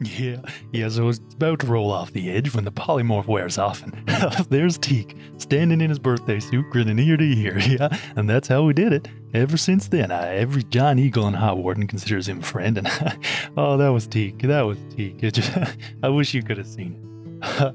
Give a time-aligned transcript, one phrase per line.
[0.00, 0.40] Yeah,
[0.72, 3.94] yeah, so it's about to roll off the edge when the polymorph wears off, and
[4.50, 8.64] there's Teak, standing in his birthday suit, grinning ear to ear, yeah, and that's how
[8.64, 9.08] we did it.
[9.34, 12.88] Ever since then, every John Eagle and Hot Warden considers him a friend, and
[13.56, 15.18] oh, that was Teak, that was Teak.
[15.32, 15.56] Just,
[16.02, 16.94] I wish you could have seen
[17.42, 17.74] it.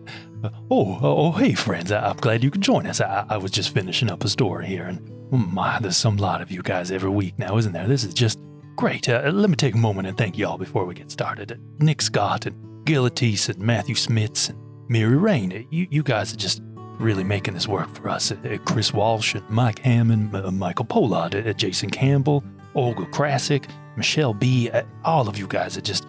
[0.69, 2.99] oh, oh, hey, friends, I, am glad you could join us.
[2.99, 4.99] I, I was just finishing up a story here, and
[5.31, 7.87] oh my, there's some lot of you guys every week now, isn't there?
[7.87, 8.39] This is just
[8.79, 9.09] Great.
[9.09, 11.59] Uh, let me take a moment and thank you all before we get started.
[11.79, 15.51] Nick Scott and Gil Atis and Matthew Smits and Mary Rain.
[15.51, 16.61] Uh, you, you guys are just
[16.97, 18.31] really making this work for us.
[18.31, 22.41] Uh, Chris Walsh and Mike Hammond, uh, Michael Pollard, Jason Campbell,
[22.73, 24.71] Olga Krasik, Michelle B.
[25.03, 26.07] all of you guys are just,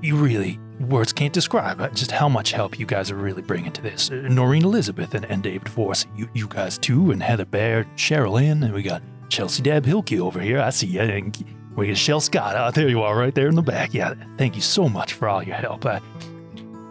[0.00, 3.82] you really, words can't describe just how much help you guys are really bringing to
[3.82, 4.08] this.
[4.08, 8.62] Noreen Elizabeth and, and David Force, you, you guys too, and Heather Baird, Cheryl Lynn,
[8.62, 10.58] and we got Chelsea Dab Hilke over here.
[10.58, 11.02] I see you.
[11.02, 12.56] And we get Shell Scott.
[12.56, 13.94] Oh, there you are, right there in the back.
[13.94, 15.86] Yeah, thank you so much for all your help.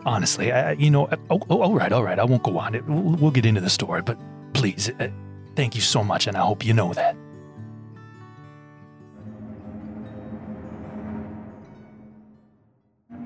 [0.05, 2.17] Honestly, I, you know, oh, oh, all right, all right.
[2.17, 2.81] I won't go on.
[2.87, 4.17] We'll, we'll get into the story, but
[4.53, 5.09] please, uh,
[5.55, 7.17] thank you so much, and I hope you know that.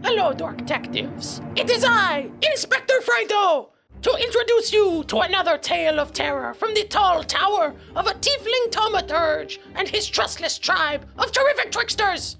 [0.04, 1.42] Hello, Dark Detectives.
[1.56, 3.70] It is I, Inspector Fredo
[4.02, 8.72] to introduce you to another tale of terror from the tall tower of a tiefling
[8.72, 12.38] thaumaturge and his trustless tribe of terrific tricksters.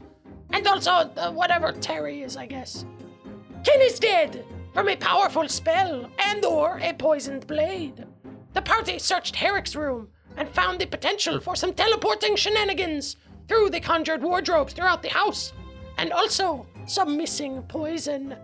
[0.52, 2.86] And also uh, whatever Terry is, I guess.
[3.64, 8.06] Ken is dead from a powerful spell and or a poisoned blade.
[8.54, 13.18] The party searched Herrick's room and found the potential for some teleporting shenanigans
[13.48, 15.54] through the conjured wardrobes throughout the house,
[15.98, 18.36] and also some missing poison.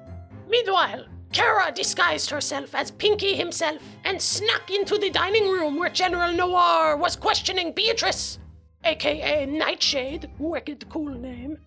[0.50, 1.06] Meanwhile,
[1.38, 6.98] Kara disguised herself as Pinky himself and snuck into the dining room where General Noir
[6.98, 8.40] was questioning Beatrice,
[8.84, 11.60] aka Nightshade, wicked cool name.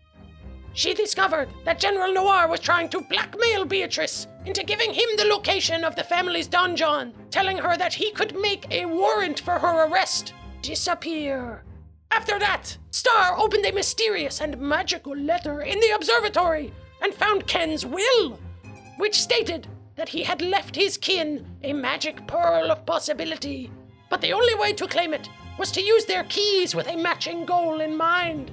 [0.72, 5.84] She discovered that General Noir was trying to blackmail Beatrice into giving him the location
[5.84, 10.34] of the family's donjon, telling her that he could make a warrant for her arrest
[10.62, 11.62] disappear.
[12.10, 17.86] After that, Star opened a mysterious and magical letter in the observatory and found Ken's
[17.86, 18.36] will
[19.00, 19.66] which stated
[19.96, 23.72] that he had left his kin a magic pearl of possibility,
[24.10, 25.26] but the only way to claim it
[25.58, 28.50] was to use their keys with a matching goal in mind.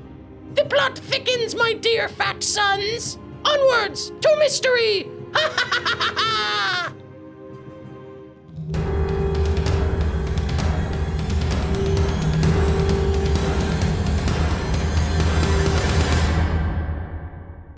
[0.56, 3.18] The plot thickens, my dear fat sons!
[3.44, 5.07] Onwards to mystery!
[5.34, 6.94] Ha ha ha ha ha!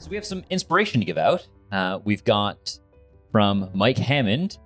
[0.10, 1.48] So we have some inspiration to give out.
[1.72, 2.80] Uh, we've got
[3.32, 4.58] from Mike Hammond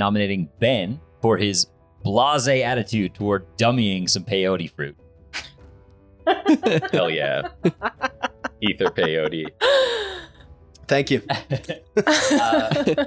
[0.00, 1.68] nominating Ben for his
[2.02, 4.96] blase attitude toward dummying some peyote fruit.
[6.90, 7.46] Hell yeah.
[8.60, 9.46] Ether peyote.
[10.88, 11.22] Thank you.
[11.30, 13.04] uh,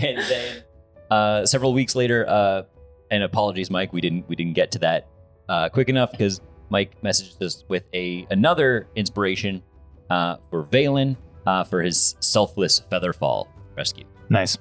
[0.00, 0.62] and then
[1.10, 2.62] uh, several weeks later, uh,
[3.10, 5.08] and apologies, Mike, we didn't we didn't get to that
[5.48, 6.40] uh, quick enough because
[6.70, 9.64] Mike messaged us with a another inspiration
[10.10, 11.16] uh, for Valen
[11.46, 14.04] uh, for his selfless featherfall rescue.
[14.28, 14.58] Nice.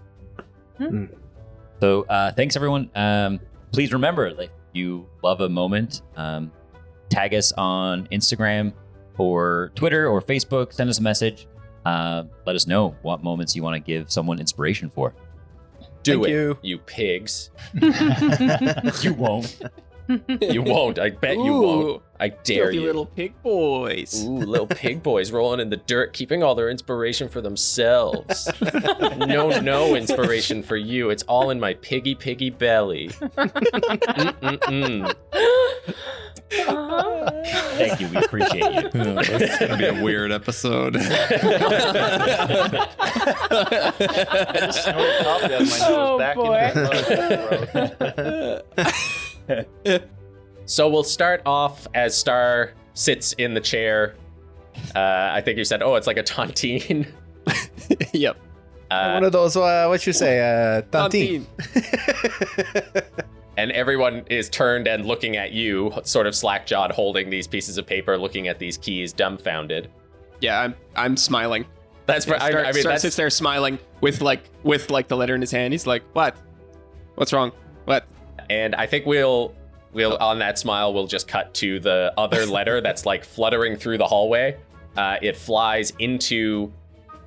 [0.78, 1.06] Hmm.
[1.80, 2.90] So uh, thanks everyone.
[2.96, 3.40] Um,
[3.72, 6.52] please remember, if you love a moment, um,
[7.10, 8.74] tag us on Instagram
[9.18, 10.74] or Twitter or Facebook.
[10.74, 11.48] Send us a message.
[11.86, 15.14] Uh, let us know what moments you want to give someone inspiration for.
[16.04, 16.58] Do Thank it, you.
[16.62, 17.52] you pigs.
[19.02, 19.62] you won't.
[20.08, 21.00] You won't.
[21.00, 22.02] I bet you won't.
[22.20, 22.84] I dare Filthy you.
[22.86, 24.24] little pig boys.
[24.26, 28.48] Ooh, little pig boys rolling in the dirt, keeping all their inspiration for themselves.
[29.18, 31.10] no, no inspiration for you.
[31.10, 33.10] It's all in my piggy, piggy belly.
[34.10, 35.14] Mm-mm-mm.
[37.76, 38.08] Thank you.
[38.10, 38.90] We appreciate you.
[39.04, 40.96] Oh, it's gonna be a weird episode.
[41.00, 41.02] I
[44.66, 46.54] just snorted coffee out my nose Oh, back into
[47.84, 48.94] the throat.
[50.66, 54.16] So we'll start off as Star sits in the chair.
[54.96, 57.08] Uh, I think you said, "Oh, it's like a tontine."
[58.14, 58.38] yep.
[58.90, 61.48] Uh, One of those, uh, what you say, uh, Tantine.
[63.58, 67.78] and everyone is turned and looking at you, sort of slack jawed, holding these pieces
[67.78, 69.90] of paper, looking at these keys, dumbfounded.
[70.42, 71.66] Yeah, I'm I'm smiling.
[72.06, 75.08] That's Yeah, I, Star, I mean, Star that's, sits there smiling with like with like
[75.08, 75.74] the letter in his hand.
[75.74, 76.38] He's like, "What?
[77.16, 77.52] What's wrong?
[77.86, 78.06] What?"
[78.50, 79.54] And I think we'll
[79.94, 83.98] we'll on that smile we'll just cut to the other letter that's like fluttering through
[83.98, 84.58] the hallway.
[84.96, 86.72] Uh, it flies into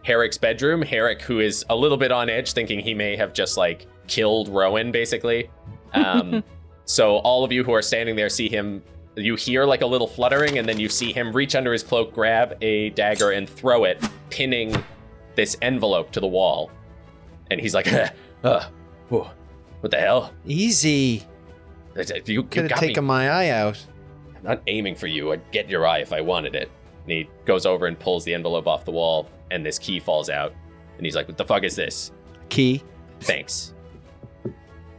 [0.04, 0.82] Herrick's bedroom.
[0.82, 4.48] Herrick, who is a little bit on edge, thinking he may have just like killed
[4.48, 5.50] Rowan, basically.
[5.94, 6.44] Um,
[6.84, 8.82] so all of you who are standing there see him.
[9.18, 12.12] You hear like a little fluttering, and then you see him reach under his cloak,
[12.12, 14.76] grab a dagger, and throw it, pinning
[15.36, 16.70] this envelope to the wall,
[17.50, 17.90] and he's like,
[18.44, 18.68] uh,
[19.80, 20.32] "What the hell?
[20.46, 21.22] Easy.
[21.96, 22.88] You, you Could have got me.
[22.88, 23.84] taken my eye out.
[24.36, 25.32] I'm not aiming for you.
[25.32, 26.70] I'd get your eye if I wanted it."
[27.04, 30.28] And he goes over and pulls the envelope off the wall, and this key falls
[30.28, 30.52] out.
[30.96, 32.12] And he's like, "What the fuck is this?"
[32.48, 32.82] Key.
[33.20, 33.72] Thanks.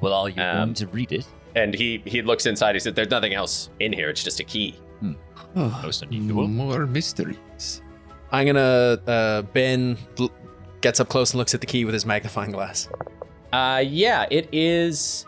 [0.01, 1.25] Well, are you Um, going to read it?
[1.55, 2.75] And he he looks inside.
[2.75, 4.09] He said, "There's nothing else in here.
[4.09, 4.75] It's just a key."
[5.55, 6.47] Most unusual.
[6.47, 7.81] More mysteries.
[8.31, 8.99] I'm gonna.
[9.07, 9.97] Uh, ben
[10.81, 12.89] gets up close and looks at the key with his magnifying glass.
[13.51, 15.25] Uh, yeah, it is.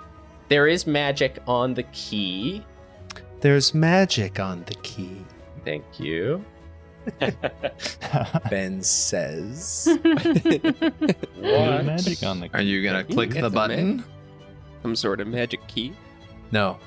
[0.50, 2.66] There is magic on the key.
[3.42, 5.25] There's magic on the key.
[5.63, 6.44] Thank you.
[8.50, 9.88] Ben says.
[10.01, 11.86] What?
[11.86, 14.04] Magic on the Are you gonna click the the button?
[14.81, 15.94] Some sort of magic key.
[16.51, 16.77] No.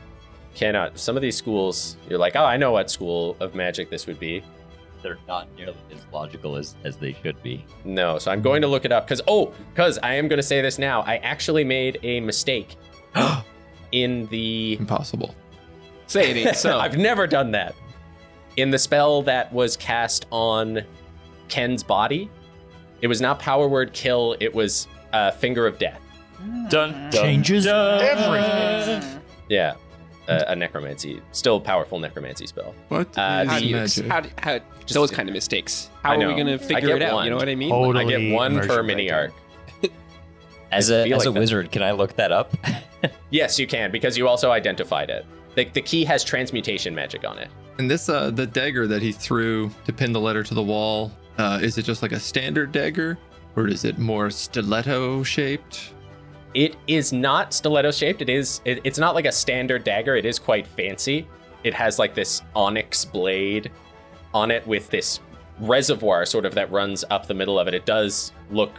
[0.54, 0.98] Cannot.
[0.98, 4.20] Some of these schools, you're like, oh, I know what school of magic this would
[4.20, 4.42] be.
[5.02, 7.64] They're not nearly as logical as, as they should be.
[7.84, 10.42] No, so I'm going to look it up because oh, because I am going to
[10.42, 11.02] say this now.
[11.02, 12.76] I actually made a mistake
[13.92, 14.76] in the.
[14.78, 15.34] Impossible.
[16.06, 16.78] Say it ain't so.
[16.78, 17.74] I've never done that.
[18.56, 20.82] In the spell that was cast on
[21.48, 22.30] Ken's body,
[23.00, 24.36] it was not power word kill.
[24.40, 26.00] It was uh, finger of death.
[26.68, 27.10] Done.
[27.12, 29.20] Changes everything.
[29.48, 29.74] Yeah,
[30.28, 32.74] uh, a necromancy, still powerful necromancy spell.
[32.88, 33.16] What?
[33.18, 34.06] Uh, how do you, magic?
[34.06, 35.90] how, do- how, Just- those kind of mistakes.
[36.02, 37.14] How are we gonna figure it out?
[37.14, 37.24] one.
[37.24, 37.70] You know what I mean?
[37.70, 39.32] Totally I get one per mini arc.
[40.72, 42.54] As I a feel as like a that- wizard, can I look that up?
[43.30, 45.26] Yes, you can because you also identified it.
[45.56, 47.48] The, the key has transmutation magic on it.
[47.78, 51.10] And this, uh, the dagger that he threw to pin the letter to the wall,
[51.38, 53.18] uh, is it just like a standard dagger,
[53.56, 55.94] or is it more stiletto shaped?
[56.54, 58.22] It is not stiletto shaped.
[58.22, 58.60] It is.
[58.64, 60.16] It, it's not like a standard dagger.
[60.16, 61.26] It is quite fancy.
[61.64, 63.70] It has like this onyx blade
[64.34, 65.20] on it with this
[65.60, 67.74] reservoir sort of that runs up the middle of it.
[67.74, 68.72] It does look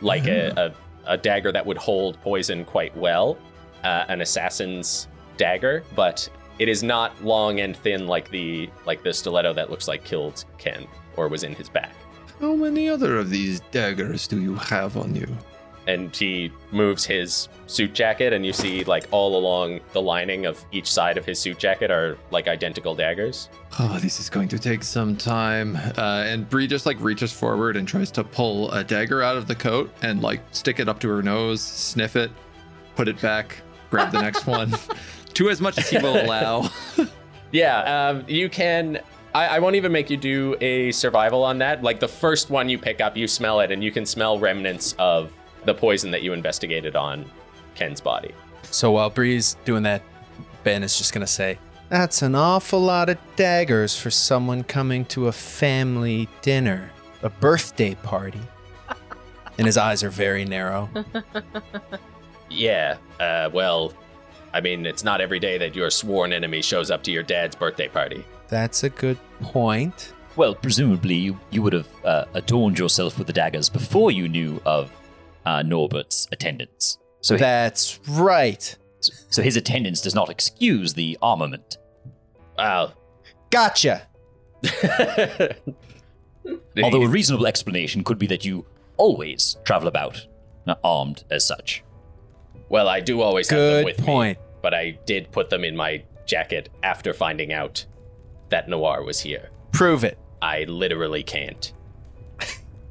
[0.00, 0.74] like a,
[1.06, 3.38] a, a dagger that would hold poison quite well,
[3.82, 6.28] uh, an assassin's dagger, but
[6.58, 10.44] it is not long and thin like the like the stiletto that looks like killed
[10.58, 11.92] Ken or was in his back.
[12.40, 15.26] How many other of these daggers do you have on you?
[15.86, 20.64] And he moves his suit jacket and you see like all along the lining of
[20.72, 23.48] each side of his suit jacket are like identical daggers
[23.80, 25.74] Oh, this is going to take some time.
[25.74, 29.48] Uh, and Bree just like reaches forward and tries to pull a dagger out of
[29.48, 32.30] the coat and like stick it up to her nose, sniff it,
[32.94, 34.72] put it back, grab the next one,
[35.34, 36.70] to as much as he will allow.
[37.54, 39.00] yeah um, you can
[39.34, 42.68] I, I won't even make you do a survival on that like the first one
[42.68, 45.32] you pick up you smell it and you can smell remnants of
[45.64, 47.24] the poison that you investigated on
[47.74, 48.32] ken's body
[48.70, 50.02] So while Bree's doing that,
[50.64, 51.58] Ben is just gonna say,
[51.90, 56.90] "That's an awful lot of daggers for someone coming to a family dinner,
[57.22, 58.40] a birthday party."
[59.58, 60.88] and his eyes are very narrow.
[62.50, 63.92] yeah uh, well
[64.52, 67.56] i mean it's not every day that your sworn enemy shows up to your dad's
[67.56, 70.12] birthday party That's a good point.
[70.36, 74.60] well, presumably you, you would have uh, adorned yourself with the daggers before you knew
[74.66, 74.90] of
[75.46, 76.98] uh, Norbert's attendance.
[77.20, 78.76] So, That's right.
[79.00, 81.78] so his attendance does not excuse the armament.
[82.58, 82.92] wow
[83.50, 84.08] Gotcha.
[86.82, 90.26] Although a reasonable explanation could be that you always travel about
[90.66, 91.84] uh, armed as such.
[92.68, 94.38] Well, I do always have them Good with point.
[94.38, 97.84] me, but I did put them in my jacket after finding out
[98.48, 99.50] that Noir was here.
[99.72, 100.18] Prove it.
[100.42, 101.72] I literally can't.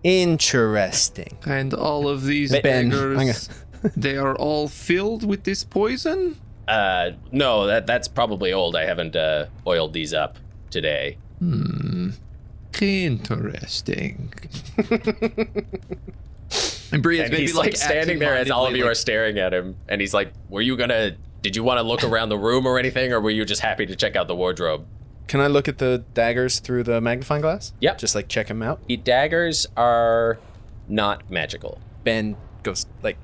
[0.03, 1.37] Interesting.
[1.45, 3.49] and all of these Ben, daggers,
[3.95, 6.39] they are all filled with this poison?
[6.67, 8.75] Uh, no, that that's probably old.
[8.75, 10.37] I haven't uh, oiled these up
[10.69, 11.17] today.
[11.39, 12.11] Hmm.
[12.81, 14.33] Interesting.
[16.91, 18.95] and Bree is And maybe he's like, like standing there as all of you are
[18.95, 21.15] staring at him, and he's like, "Were you gonna?
[21.41, 23.85] Did you want to look around the room or anything, or were you just happy
[23.85, 24.85] to check out the wardrobe?"
[25.27, 27.73] Can I look at the daggers through the magnifying glass?
[27.79, 27.97] Yep.
[27.97, 28.85] Just like check them out.
[28.87, 30.37] The daggers are
[30.87, 31.79] not magical.
[32.03, 33.17] Ben goes like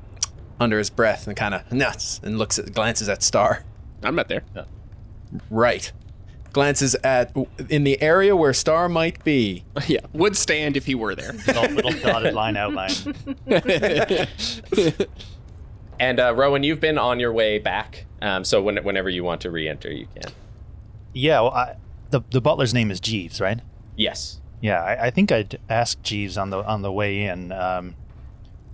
[0.59, 3.63] under his breath and kind of nuts and looks at glances at Star.
[4.03, 4.43] I'm not there.
[5.49, 5.91] Right.
[6.51, 7.35] Glances at
[7.69, 9.63] in the area where Star might be.
[9.87, 11.33] yeah, would stand if he were there.
[11.47, 12.91] Little, little dotted line outline.
[15.99, 19.41] And uh, Rowan, you've been on your way back, um, so when, whenever you want
[19.41, 20.31] to re-enter, you can.
[21.13, 21.75] Yeah, well, I,
[22.11, 23.59] the the butler's name is Jeeves, right?
[23.95, 24.39] Yes.
[24.61, 27.51] Yeah, I, I think I'd ask Jeeves on the on the way in.
[27.51, 27.95] Um,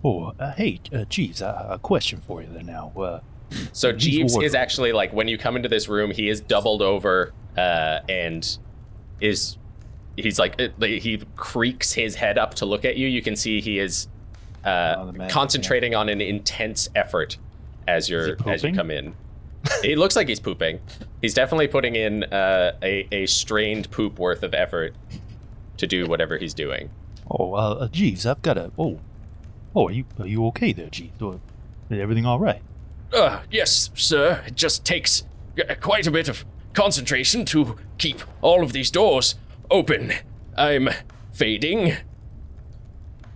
[0.03, 2.91] oh, uh, hey, uh, Jeeves, uh, a question for you there now.
[2.97, 3.19] Uh,
[3.71, 4.47] So Jeeves wardrobe.
[4.47, 8.57] is actually like when you come into this room, he is doubled over uh, and
[9.21, 9.57] is
[10.17, 13.07] he's like he creaks his head up to look at you.
[13.07, 14.07] You can see he is
[14.65, 17.37] uh, Oh, man, concentrating on an intense effort
[17.87, 19.13] as you're as you come in.
[19.83, 20.79] It looks like he's pooping.
[21.21, 24.95] He's definitely putting in uh, a a strained poop worth of effort
[25.77, 26.89] to do whatever he's doing.
[27.29, 28.71] Oh, uh, uh, Jeeves, I've got a.
[28.77, 28.99] Oh,
[29.75, 31.21] oh, are you are you okay there, Jeeves?
[31.21, 31.39] Or,
[31.89, 32.61] is everything all right?
[33.13, 34.43] Uh, yes, sir.
[34.47, 35.23] It just takes
[35.57, 39.35] uh, quite a bit of concentration to keep all of these doors
[39.71, 40.13] open.
[40.57, 40.89] I'm
[41.31, 41.97] fading.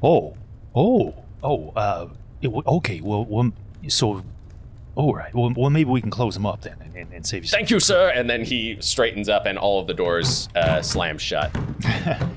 [0.02, 0.36] Oh,
[0.76, 1.70] oh, oh.
[1.76, 2.08] Uh,
[2.42, 3.02] it, okay.
[3.02, 3.52] Well, well,
[3.88, 4.24] so,
[5.00, 5.34] all right.
[5.34, 7.50] Well, well, maybe we can close them up then and, and, and save you.
[7.50, 8.12] Thank you, sir.
[8.14, 11.56] And then he straightens up, and all of the doors uh, slam shut.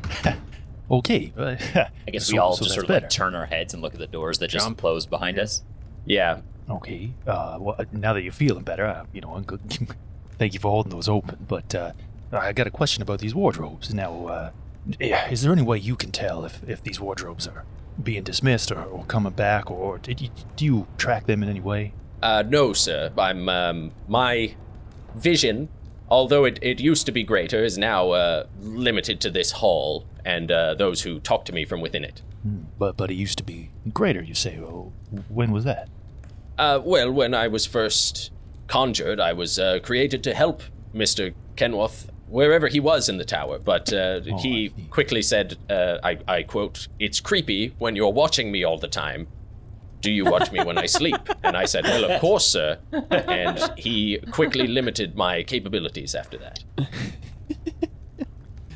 [0.90, 1.32] okay.
[1.36, 1.56] uh,
[2.06, 3.06] I guess so- we all so just sort of better.
[3.06, 4.78] like turn our heads and look at the doors that just Jump.
[4.78, 5.64] closed behind us.
[6.04, 6.42] Yeah.
[6.70, 7.12] Okay.
[7.26, 9.60] Uh, well, now that you're feeling better, uh, you know, I'm good.
[10.38, 11.44] thank you for holding those open.
[11.48, 11.92] But uh,
[12.30, 13.92] I got a question about these wardrobes.
[13.92, 14.50] Now, uh,
[15.00, 17.64] is there any way you can tell if, if these wardrobes are
[18.00, 21.60] being dismissed or, or coming back, or did you, do you track them in any
[21.60, 21.92] way?
[22.22, 23.10] Uh, no, sir.
[23.18, 24.54] I'm um, my
[25.16, 25.68] vision,
[26.08, 30.50] although it, it used to be greater, is now uh, limited to this hall and
[30.52, 32.22] uh, those who talk to me from within it.
[32.42, 34.22] Hmm, But but it used to be greater.
[34.22, 34.56] You say?
[35.28, 35.88] When was that?
[36.58, 38.30] Uh, well, when I was first
[38.68, 40.62] conjured, I was uh, created to help
[40.92, 43.58] Mister Kenworth wherever he was in the tower.
[43.58, 48.52] But uh, Oh, he quickly said, uh, I, "I quote: It's creepy when you're watching
[48.52, 49.26] me all the time."
[50.02, 51.16] Do you watch me when I sleep?
[51.44, 52.78] And I said, Well, of course, sir.
[53.10, 56.64] And he quickly limited my capabilities after that.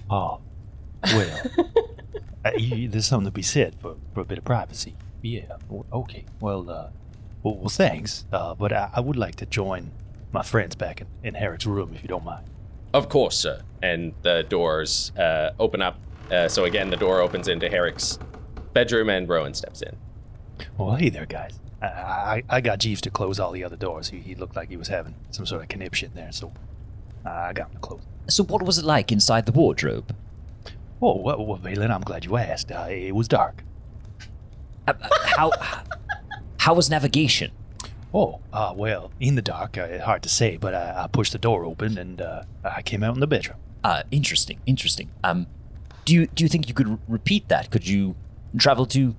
[0.08, 0.40] Oh,
[1.04, 1.42] well,
[2.44, 4.94] uh, you, there's something to be said for, for a bit of privacy.
[5.20, 5.56] Yeah.
[5.92, 6.24] Okay.
[6.40, 6.90] Well, uh,
[7.42, 8.24] well, well thanks.
[8.32, 9.90] Uh, but I, I would like to join
[10.32, 12.46] my friends back in, in Herrick's room, if you don't mind.
[12.94, 13.62] Of course, sir.
[13.82, 15.98] And the doors uh, open up.
[16.30, 18.18] Uh, so again, the door opens into Herrick's
[18.72, 19.96] bedroom, and Rowan steps in.
[20.78, 21.58] Well, hey there, guys.
[21.82, 24.08] I, I, I got Jeeves to close all the other doors.
[24.08, 26.52] He, he looked like he was having some sort of conniption there, so
[27.24, 28.00] I got him to close.
[28.28, 30.14] So, what was it like inside the wardrobe?
[31.00, 32.72] Oh, well, well Valen, I'm glad you asked.
[32.72, 33.62] Uh, it was dark.
[34.88, 35.52] Uh, uh, how
[36.58, 37.52] how was navigation?
[38.14, 41.38] Oh, uh, well, in the dark, uh, hard to say, but I, I pushed the
[41.38, 43.58] door open and uh, I came out in the bedroom.
[43.84, 45.10] Uh, interesting, interesting.
[45.22, 45.46] Um,
[46.04, 47.70] do you do you think you could r- repeat that?
[47.70, 48.16] Could you
[48.58, 49.14] travel to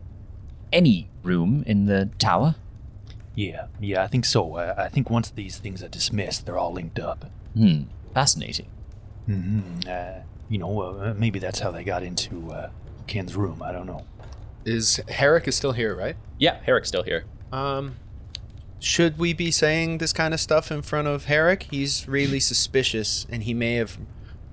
[0.73, 2.55] any room in the tower?
[3.35, 4.55] Yeah, yeah, I think so.
[4.55, 7.29] I, I think once these things are dismissed, they're all linked up.
[7.55, 8.67] Hmm, fascinating.
[9.25, 12.69] hmm Uh, you know, uh, maybe that's how they got into uh,
[13.05, 13.61] Ken's room.
[13.61, 14.05] I don't know.
[14.65, 16.15] Is Herrick is still here, right?
[16.39, 17.25] Yeah, Herrick's still here.
[17.51, 17.95] Um,
[18.79, 21.67] should we be saying this kind of stuff in front of Herrick?
[21.69, 23.97] He's really suspicious, and he may have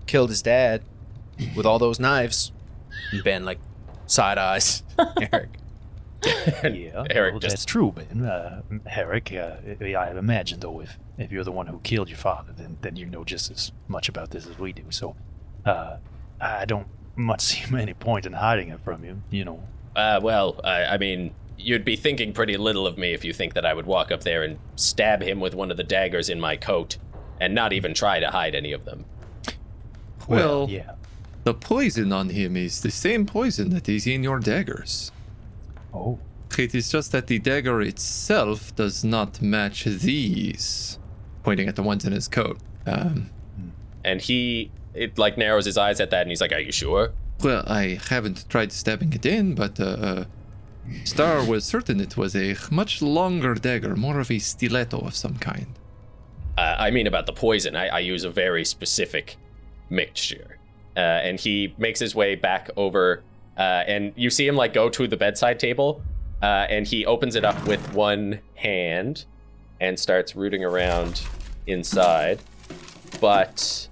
[0.07, 0.83] killed his dad
[1.57, 2.53] with all those knives.
[3.13, 3.59] And Ben like
[4.07, 4.83] side eyes
[5.31, 5.51] Herrick.
[6.65, 8.25] yeah, Herrick well, just- that's true, Ben.
[8.25, 12.53] Uh, Herrick, uh, I imagine, though, if, if you're the one who killed your father,
[12.57, 14.85] then, then you know just as much about this as we do.
[14.91, 15.17] So
[15.65, 15.97] uh,
[16.41, 19.63] I don't much see any point in hiding it from you, you know.
[19.97, 23.55] Uh, well, I, I mean, you'd be thinking pretty little of me if you think
[23.55, 26.41] that I would walk up there and stab him with one of the daggers in
[26.41, 26.97] my coat
[27.41, 29.05] and not even try to hide any of them.
[30.29, 30.93] Well, yeah.
[31.45, 35.13] the poison on him is the same poison that is in your daggers.
[35.95, 36.19] Oh,
[36.59, 40.99] It is just that the dagger itself does not match these.
[41.43, 42.59] Pointing at the ones in his coat.
[42.87, 43.31] Um,
[44.05, 47.13] And he, it like narrows his eyes at that and he's like, Are you sure?
[47.43, 50.25] well, I haven't tried stabbing it in, but uh, uh,
[51.05, 55.37] Star was certain it was a much longer dagger, more of a stiletto of some
[55.39, 55.67] kind.
[56.57, 59.37] Uh, I mean, about the poison, I, I use a very specific
[59.91, 60.59] mixture.
[60.97, 63.23] Uh, and he makes his way back over,
[63.57, 66.03] uh, and you see him like go to the bedside table,
[66.43, 69.25] uh, and he opens it up with one hand
[69.81, 71.23] and starts rooting around
[71.67, 72.41] inside.
[73.21, 73.89] But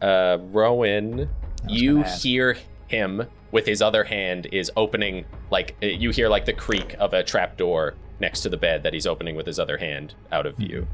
[0.00, 1.28] uh, Rowan,
[1.68, 2.56] you hear
[2.88, 7.12] him with his other hand is opening, like uh, you hear like the creak of
[7.12, 10.46] a trap door next to the bed that he's opening with his other hand out
[10.46, 10.86] of view.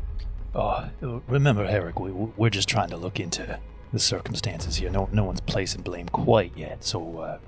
[0.54, 0.88] Oh,
[1.28, 3.58] remember, Herrick, we, we're just trying to look into
[3.92, 4.88] the circumstances here.
[4.88, 7.38] No, no one's placing blame quite yet, so uh,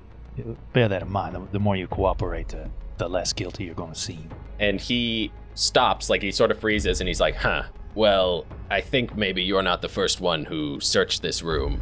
[0.72, 1.34] bear that in mind.
[1.34, 2.68] The, the more you cooperate, the,
[2.98, 4.28] the less guilty you're going to seem.
[4.58, 7.64] and he stops like he sort of freezes and he's like huh
[7.96, 11.80] well i think maybe you're not the first one who searched this room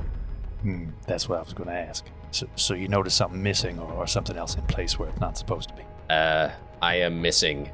[0.62, 2.06] Hmm, that's what I was going to ask.
[2.30, 5.36] So, so you notice something missing or, or something else in place where it's not
[5.38, 5.82] supposed to be?
[6.10, 6.50] uh
[6.82, 7.70] i am missing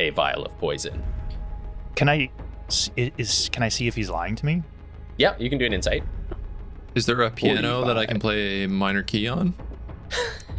[0.00, 1.02] a vial of poison
[1.94, 2.30] Can I
[2.68, 4.62] s- i- is can I see if he's lying to me?
[5.18, 6.02] yeah you can do an insight
[6.94, 9.54] Is there a piano that I can play a minor key on?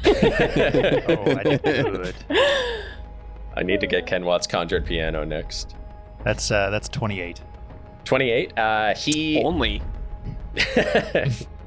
[0.06, 2.16] Oh, I could.
[3.56, 5.76] I need to get Kenworth's conjured piano next.
[6.24, 7.42] That's uh, that's 28.
[8.06, 8.58] 28.
[8.58, 9.82] Uh, he Only.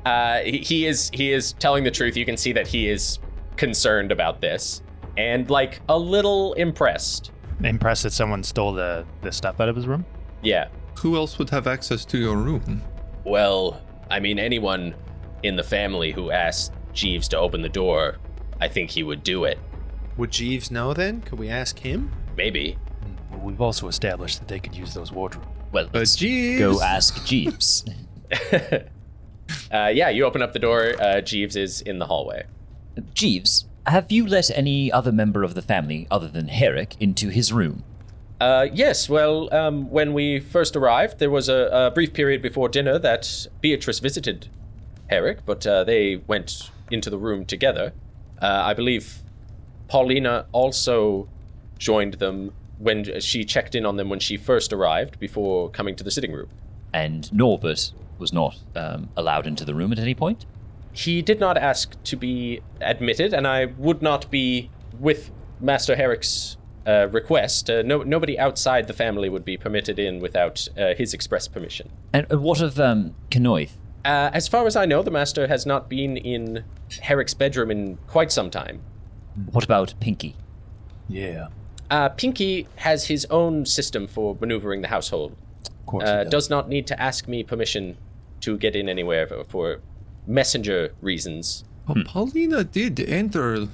[0.05, 2.17] uh, he he is he is telling the truth.
[2.17, 3.19] You can see that he is
[3.57, 4.83] concerned about this
[5.17, 7.31] and like a little impressed.
[7.63, 10.05] Impressed that someone stole the, the stuff out of his room.
[10.43, 10.69] Yeah.
[11.01, 12.83] Who else would have access to your room?
[13.25, 14.95] Well, I mean, anyone
[15.43, 18.19] in the family who asked Jeeves to open the door,
[18.61, 19.59] I think he would do it.
[20.17, 21.21] Would Jeeves know then?
[21.23, 22.13] Could we ask him?
[22.37, 22.77] Maybe.
[23.31, 25.47] Well, we've also established that they could use those wardrobes.
[25.73, 26.61] Well, let's Jeeves.
[26.61, 27.85] go ask Jeeves.
[29.73, 30.95] Uh, yeah, you open up the door.
[31.01, 32.45] Uh, Jeeves is in the hallway.
[33.15, 37.53] Jeeves, have you let any other member of the family other than Herrick into his
[37.53, 37.85] room?
[38.41, 42.69] Uh, yes, well, um, when we first arrived, there was a, a brief period before
[42.69, 44.49] dinner that Beatrice visited
[45.09, 47.93] Herrick, but uh, they went into the room together.
[48.41, 49.19] Uh, I believe
[49.89, 51.29] Paulina also
[51.79, 56.05] joined them when she checked in on them when she first arrived before coming to
[56.05, 56.49] the sitting room.
[56.93, 60.47] And Norbert was not um, allowed into the room at any point?
[60.93, 65.31] He did not ask to be admitted, and I would not be with
[65.61, 66.57] Master Herrick's
[66.87, 67.71] uh, request.
[67.71, 71.91] Uh, no, nobody outside the family would be permitted in without uh, his express permission.
[72.13, 73.77] And uh, what of um, Kenworth?
[74.05, 76.65] Uh, as far as I know, the Master has not been in
[77.03, 78.81] Herrick's bedroom in quite some time.
[79.53, 80.35] What about Pinky?
[81.09, 81.49] Yeah,
[81.91, 85.33] Uh, Pinky has his own system for maneuvering the household.
[85.67, 86.05] of course.
[86.05, 86.31] he Uh, does.
[86.31, 87.97] does not need to ask me permission
[88.41, 89.81] to get in anywhere for, for
[90.27, 91.65] messenger reasons.
[91.89, 93.67] Well, Paulina did enter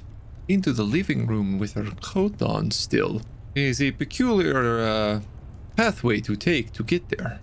[0.47, 3.21] into the living room with her coat on still.
[3.53, 5.19] It is a peculiar uh,
[5.75, 7.39] pathway to take to get there.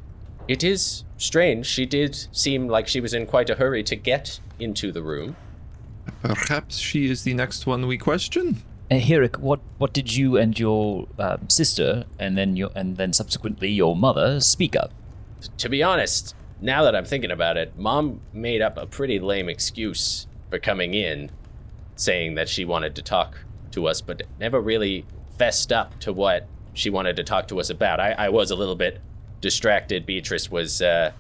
[0.47, 1.67] It is strange.
[1.67, 5.37] She did seem like she was in quite a hurry to get into the room.
[6.23, 8.63] Perhaps she is the next one we question?
[8.91, 13.15] Uh, Herrick, what, what did you and your um, sister, and then your and then
[13.15, 14.91] subsequently your mother, speak of?
[15.59, 19.49] To be honest, now that I'm thinking about it, Mom made up a pretty lame
[19.49, 21.31] excuse for coming in,
[21.97, 23.39] saying that she wanted to talk
[23.71, 25.07] to us, but never really
[25.39, 28.01] fessed up to what she wanted to talk to us about.
[28.01, 29.01] I, I was a little bit
[29.45, 30.07] distracted.
[30.07, 31.13] Beatrice was, uh,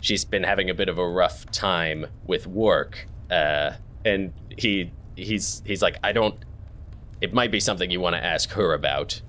[0.00, 3.72] she's been having a bit of a rough time with work, uh,
[4.04, 6.36] and he he's he's like, I don't.
[7.22, 9.22] It might be something you want to ask her about.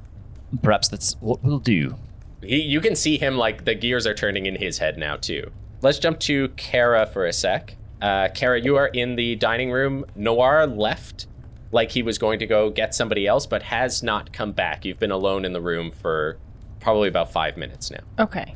[0.61, 1.95] Perhaps that's what we'll do.
[2.41, 5.49] He, you can see him like the gears are turning in his head now too.
[5.81, 7.77] Let's jump to Kara for a sec.
[8.01, 10.05] Uh, Kara, you are in the dining room.
[10.15, 11.27] Noir left,
[11.71, 14.83] like he was going to go get somebody else, but has not come back.
[14.83, 16.37] You've been alone in the room for
[16.83, 18.01] probably about five minutes now.
[18.19, 18.55] Okay.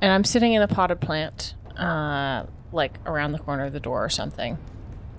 [0.00, 4.04] And I'm sitting in a potted plant, uh, like around the corner of the door
[4.04, 4.56] or something.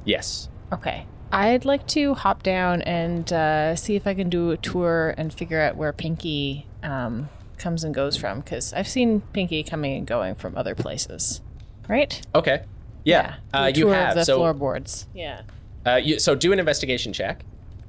[0.05, 0.49] Yes.
[0.71, 1.05] Okay.
[1.31, 5.33] I'd like to hop down and uh, see if I can do a tour and
[5.33, 10.07] figure out where Pinky um, comes and goes from, because I've seen Pinky coming and
[10.07, 11.41] going from other places.
[11.89, 12.25] Right?
[12.33, 12.63] Okay.
[13.03, 13.35] Yeah.
[13.53, 14.37] Do a Uh, you have the so.
[14.37, 15.07] floorboards.
[15.13, 15.41] Yeah.
[15.85, 17.43] Uh, you, so do an investigation check.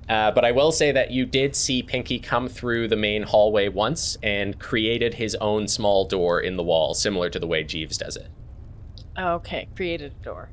[0.09, 3.69] Uh, but I will say that you did see Pinky come through the main hallway
[3.69, 7.99] once and created his own small door in the wall, similar to the way Jeeves
[7.99, 8.29] does it.
[9.19, 9.69] Okay.
[9.77, 10.49] Created a door.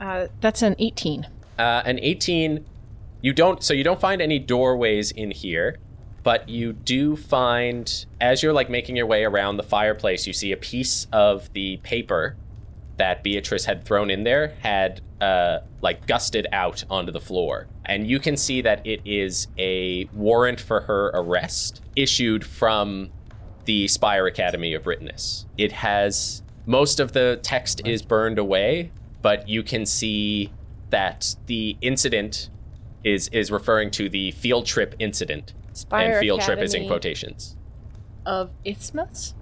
[0.00, 1.26] Uh, that's an 18.
[1.58, 2.64] Uh, an 18,
[3.20, 5.78] you don't, so you don't find any doorways in here,
[6.22, 10.52] but you do find, as you're like making your way around the fireplace, you see
[10.52, 12.36] a piece of the paper
[12.96, 17.68] that Beatrice had thrown in there had uh, like gusted out onto the floor.
[17.84, 23.10] And you can see that it is a warrant for her arrest issued from
[23.64, 25.46] the Spire Academy of Writtenness.
[25.56, 30.52] It has most of the text is burned away, but you can see
[30.90, 32.50] that the incident
[33.04, 37.56] is is referring to the field trip incident, Spire and field trip is in quotations.
[38.24, 39.34] Of Isthmus?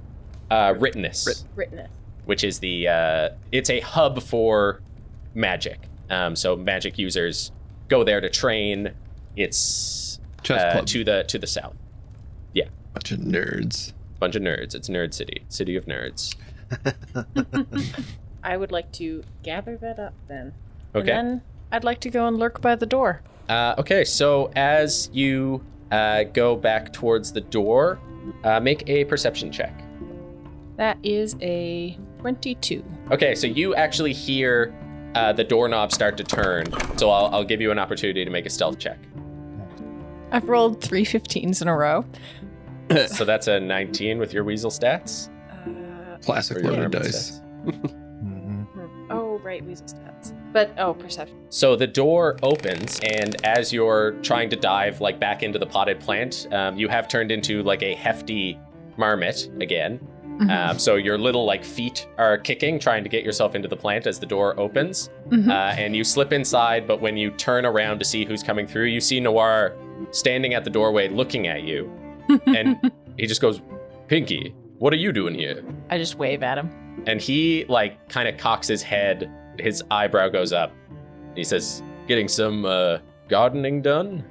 [0.50, 1.90] Uh, Writtenness, Writtenness.
[2.24, 4.80] Which is the uh, it's a hub for
[5.34, 5.80] magic.
[6.08, 7.52] Um, so magic users
[7.88, 8.92] go there to train.
[9.36, 11.76] It's Chess uh, to the to the south.
[12.52, 13.92] Yeah, bunch of nerds.
[14.18, 14.74] Bunch of nerds.
[14.74, 16.34] It's Nerd City, city of nerds.
[18.42, 20.52] I would like to gather that up then.
[20.94, 21.10] Okay.
[21.10, 23.22] And then I'd like to go and lurk by the door.
[23.48, 27.98] Uh, okay, so as you uh, go back towards the door,
[28.44, 29.72] uh, make a perception check.
[30.76, 32.84] That is a 22.
[33.10, 34.74] Okay, so you actually hear
[35.14, 36.66] uh, the doorknob start to turn.
[36.98, 38.98] So I'll, I'll give you an opportunity to make a stealth check.
[40.30, 42.04] I've rolled three 15s in a row.
[43.08, 45.28] so that's a 19 with your weasel stats.
[45.50, 47.40] Uh, Classic Or loaded dice.
[47.64, 47.96] stats.
[48.20, 48.66] Mhm.
[49.10, 49.64] oh, right.
[49.64, 50.34] weasel stats.
[50.52, 51.36] But oh, perception.
[51.48, 55.98] So the door opens, and as you're trying to dive like back into the potted
[56.00, 58.58] plant, um, you have turned into like a hefty
[58.98, 59.98] marmot again.
[60.48, 64.06] Um, so your little like feet are kicking, trying to get yourself into the plant
[64.06, 65.48] as the door opens, Mhm.
[65.50, 66.86] uh, and you slip inside.
[66.86, 69.74] But when you turn around to see who's coming through, you see Noir
[70.12, 71.92] standing at the doorway, looking at you,
[72.46, 73.60] and he just goes,
[74.08, 76.70] "Pinky, what are you doing here?" I just wave at him.
[77.06, 80.70] and he like kind of cocks his head his eyebrow goes up
[81.34, 82.98] he says getting some uh,
[83.28, 84.22] gardening done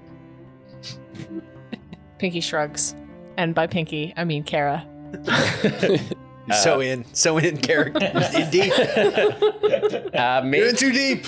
[2.20, 2.96] Pinky shrugs.
[3.38, 4.86] And by Pinky, I mean Kara.
[6.64, 8.00] so in, so in character,
[8.36, 8.72] indeed.
[10.16, 11.26] uh, You're in too deep.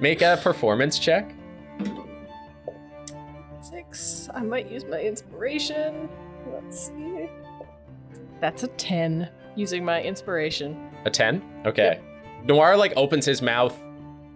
[0.00, 1.32] make a performance check
[3.60, 4.28] Six.
[4.34, 6.08] I might use my inspiration.
[6.52, 7.28] Let's see.
[8.40, 10.90] That's a 10 using my inspiration.
[11.04, 12.00] a 10 okay
[12.44, 13.78] noir like opens his mouth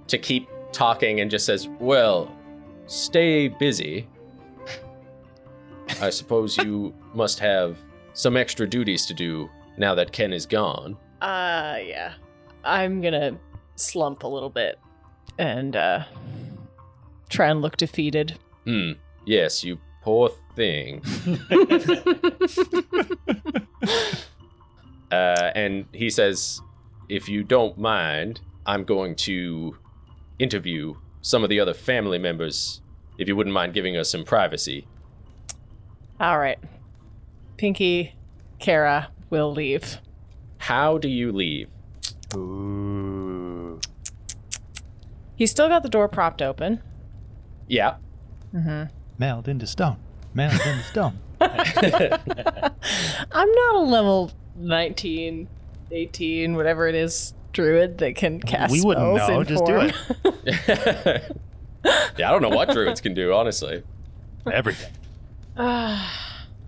[0.09, 2.31] to keep talking and just says well
[2.87, 4.07] stay busy
[6.03, 7.79] i suppose you must have
[8.17, 9.49] some extra duties to do
[9.79, 12.15] now that ken is gone Uh, yeah.
[12.65, 13.37] I'm gonna
[13.77, 14.79] slump a little bit
[15.39, 16.05] and, uh,
[17.29, 18.39] try and look defeated.
[18.65, 18.93] hmm
[19.27, 21.03] yes you poor thing
[25.11, 26.61] uh, and he says,
[27.09, 29.77] "If you don't mind, I'm going to
[30.39, 32.81] interview some of the other family members.
[33.19, 34.87] If you wouldn't mind giving us some privacy."
[36.21, 36.59] All right.
[37.57, 38.15] Pinky,
[38.59, 39.99] Kara will leave.
[40.59, 41.71] How do you leave?
[42.35, 43.81] Ooh.
[45.37, 46.83] He's still got the door propped open.
[47.69, 47.97] Yeah.
[48.55, 48.93] Mm-hmm.
[49.19, 49.97] Meld into stone.
[50.35, 51.19] Meld into stone.
[51.41, 51.57] I'm
[53.53, 55.49] not a level 19,
[55.91, 59.81] 18, whatever it is, druid that can cast We wouldn't spells know, in just do
[59.81, 59.95] it.
[62.19, 63.83] yeah, I don't know what druids can do, honestly.
[64.51, 64.93] Everything.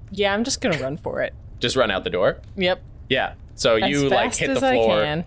[0.08, 1.34] Ah, yeah, I'm just gonna run for it.
[1.60, 2.38] Just run out the door.
[2.56, 2.82] Yep.
[3.08, 3.34] Yeah.
[3.54, 5.24] So as you like hit the floor,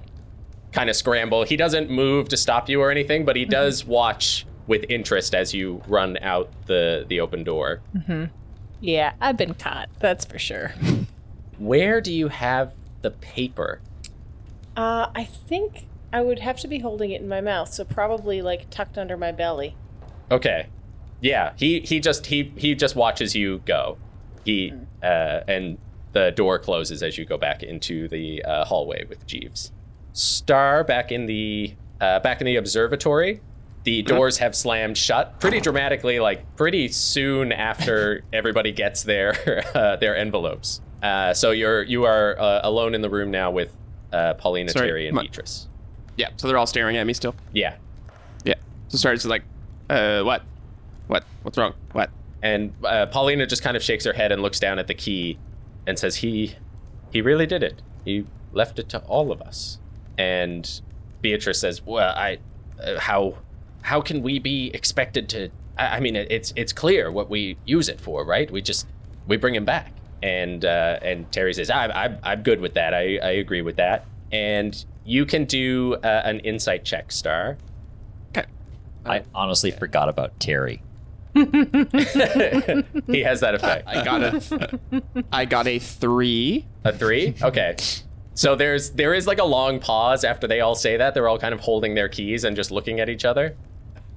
[0.72, 1.44] kind of scramble.
[1.44, 3.52] He doesn't move to stop you or anything, but he Mm-hmm.
[3.52, 7.82] does watch with interest as you run out the the open door.
[8.80, 9.90] Yeah, I've been caught.
[10.00, 10.74] That's for sure.
[11.60, 13.82] Where do you have the paper?
[14.76, 18.42] Uh, I think I would have to be holding it in my mouth, so probably
[18.42, 19.76] like tucked under my belly.
[20.32, 20.68] Okay.
[21.20, 23.98] Yeah, he he just he he just watches you go.
[24.46, 24.74] He
[25.04, 25.78] uh and
[26.14, 29.72] the door closes as you go back into the uh, hallway with Jeeves.
[30.14, 33.40] Star back in the uh, back in the observatory.
[33.84, 39.96] The doors have slammed shut pretty dramatically, like pretty soon after everybody gets their uh,
[39.96, 40.82] their envelopes.
[41.02, 43.74] Uh, so you're you are uh, alone in the room now with
[44.12, 45.68] uh, Paulina, Sorry, Terry, and my- Beatrice.
[46.18, 47.34] Yeah, so they're all staring at me still.
[47.54, 47.76] Yeah,
[48.44, 48.56] Yeah.
[48.90, 49.44] So Sarge's like,
[49.90, 50.44] uh, what?
[51.08, 51.24] What?
[51.44, 51.74] What's wrong?
[51.94, 52.12] What?
[52.42, 55.38] And uh, Paulina just kind of shakes her head and looks down at the key
[55.86, 56.56] and says, "He,
[57.12, 57.82] he really did it.
[58.04, 59.80] He left it to all of us."
[60.18, 60.82] And
[61.22, 62.40] Beatrice says, "Well, I,
[62.82, 63.38] uh, how,
[63.82, 65.50] how can we be expected to?
[65.78, 68.50] I, I mean, it's it's clear what we use it for, right?
[68.50, 68.88] We just
[69.28, 72.94] we bring him back." And uh, and Terry says, "I'm I'm I'm good with that.
[72.94, 77.58] I I agree with that." And you can do uh, an insight check, Star.
[78.30, 78.48] Okay.
[79.06, 80.82] I honestly forgot about Terry.
[81.34, 83.88] He has that effect.
[83.88, 86.66] I got a, I got a three.
[86.84, 87.36] A three?
[87.42, 87.76] Okay.
[88.34, 91.14] So there's there is like a long pause after they all say that.
[91.14, 93.56] They're all kind of holding their keys and just looking at each other.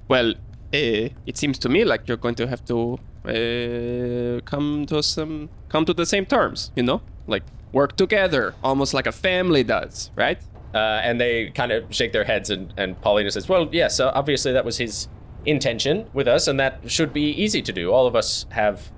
[0.07, 5.01] Well, uh, it seems to me like you're going to have to uh, come to
[5.03, 6.71] some, come to the same terms.
[6.75, 10.39] You know, like work together, almost like a family does, right?
[10.73, 14.11] Uh, and they kind of shake their heads and, and Paulina says, Well, yes, So
[14.13, 15.07] obviously that was his
[15.45, 17.91] intention with us, and that should be easy to do.
[17.91, 18.91] All of us have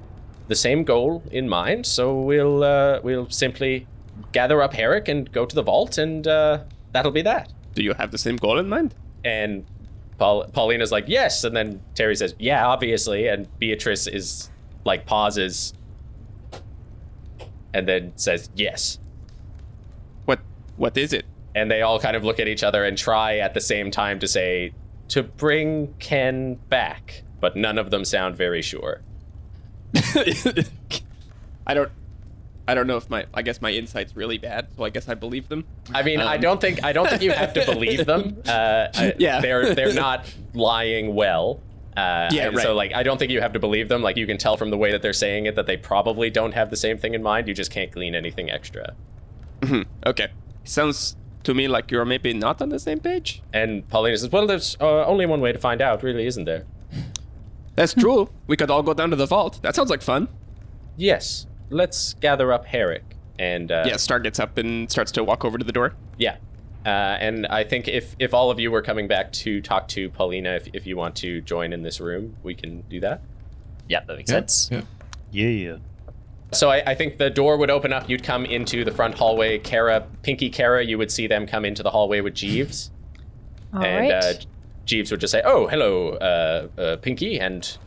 [0.48, 3.88] the same goal in mind, so we'll uh, we'll simply
[4.32, 7.52] gather up Herrick and go to the vault, and uh, that'll be that.
[7.76, 8.96] Do you have the same goal in mind?
[9.24, 9.66] And
[10.18, 11.44] Paul, Paulina's like, yes.
[11.44, 13.28] And then Terry says, yeah, obviously.
[13.28, 14.50] And Beatrice is
[14.84, 15.74] like, pauses
[17.74, 19.00] and then says, yes.
[20.26, 20.40] What?
[20.78, 21.26] What is it?
[21.56, 24.20] And they all kind of look at each other and try at the same time
[24.20, 24.74] to say,
[25.10, 27.24] to bring Ken back.
[27.40, 29.02] But none of them sound very sure.
[31.66, 31.92] I don't.
[32.70, 33.26] I don't know if my.
[33.34, 35.66] I guess my insight's really bad, so I guess I believe them.
[35.94, 36.42] I mean, I Um.
[36.42, 38.42] don't think I don't think you have to believe them.
[38.48, 39.40] Uh, I- Yeah.
[39.40, 41.62] they're they're not lying well.
[41.96, 44.02] Uh, Yeah, and So like, I don't think you have to believe them.
[44.04, 46.54] Like, you can tell from the way that they're saying it that they probably don't
[46.54, 47.48] have the same thing in mind.
[47.48, 48.94] You just can't glean anything extra.
[50.06, 50.28] Okay.
[50.64, 51.16] Sounds
[51.48, 53.42] to me like you're maybe not on the same page.
[53.54, 56.66] And Paulina says, "Well, there's uh, only one way to find out, really, isn't there?"
[57.76, 58.30] That's true.
[58.48, 59.60] we could all go down to the vault.
[59.62, 60.28] That sounds like fun.
[60.96, 61.46] Yes.
[61.70, 63.04] Let's gather up Herrick
[63.38, 65.94] and uh, Yeah, Star gets up and starts to walk over to the door.
[66.18, 66.38] Yeah.
[66.86, 70.10] Uh, and I think if, if all of you were coming back to talk to
[70.10, 73.22] Paulina, if, if you want to join in this room, we can do that.
[73.90, 74.70] Yeah, that makes Yeah, sense.
[74.72, 74.82] yeah.
[75.32, 75.78] Yeah.
[76.54, 78.10] So I, I think the door would open up.
[78.10, 79.60] You'd come into the front hallway.
[79.60, 82.92] Kara, Pinky Kara, you would see them come into the hallway with Jeeves.
[83.74, 84.24] All and right.
[84.24, 84.34] uh,
[84.86, 87.78] Jeeves would just say, Oh, hello, uh, uh, Pinky and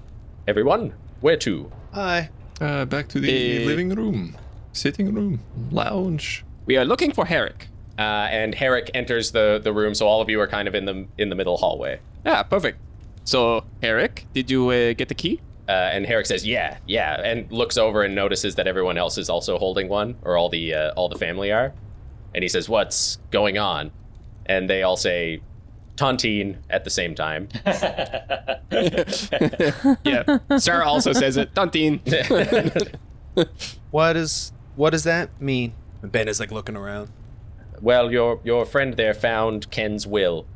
[0.47, 0.93] everyone.
[1.21, 1.73] Where to?
[1.95, 2.29] Hi.
[2.61, 3.67] Uh, back to the Eh.
[3.67, 4.37] living room,
[4.73, 6.45] sitting room, lounge.
[6.67, 7.69] We are looking for Herrick.
[7.99, 10.85] Uh, and Herrick enters the, the room, so all of you are kind of in
[10.85, 12.01] the in the middle hallway.
[12.25, 12.79] Yeah, perfect.
[13.25, 15.41] So, Herrick, did you uh, get the key?
[15.71, 19.31] Uh, and Herrick says, "Yeah, yeah," and looks over and notices that everyone else is
[19.31, 21.73] also holding one, or all the uh, all the family are.
[22.35, 23.93] And he says, "What's going on?"
[24.47, 25.43] And they all say,
[25.95, 27.51] "Tontine" at the same time.
[30.05, 30.59] yeah.
[30.59, 31.55] Star also says it.
[31.55, 32.01] Tontine.
[33.93, 35.75] What is what does that mean?
[36.03, 37.11] Ben is like looking around.
[37.81, 40.47] well, your your friend there found Ken's will,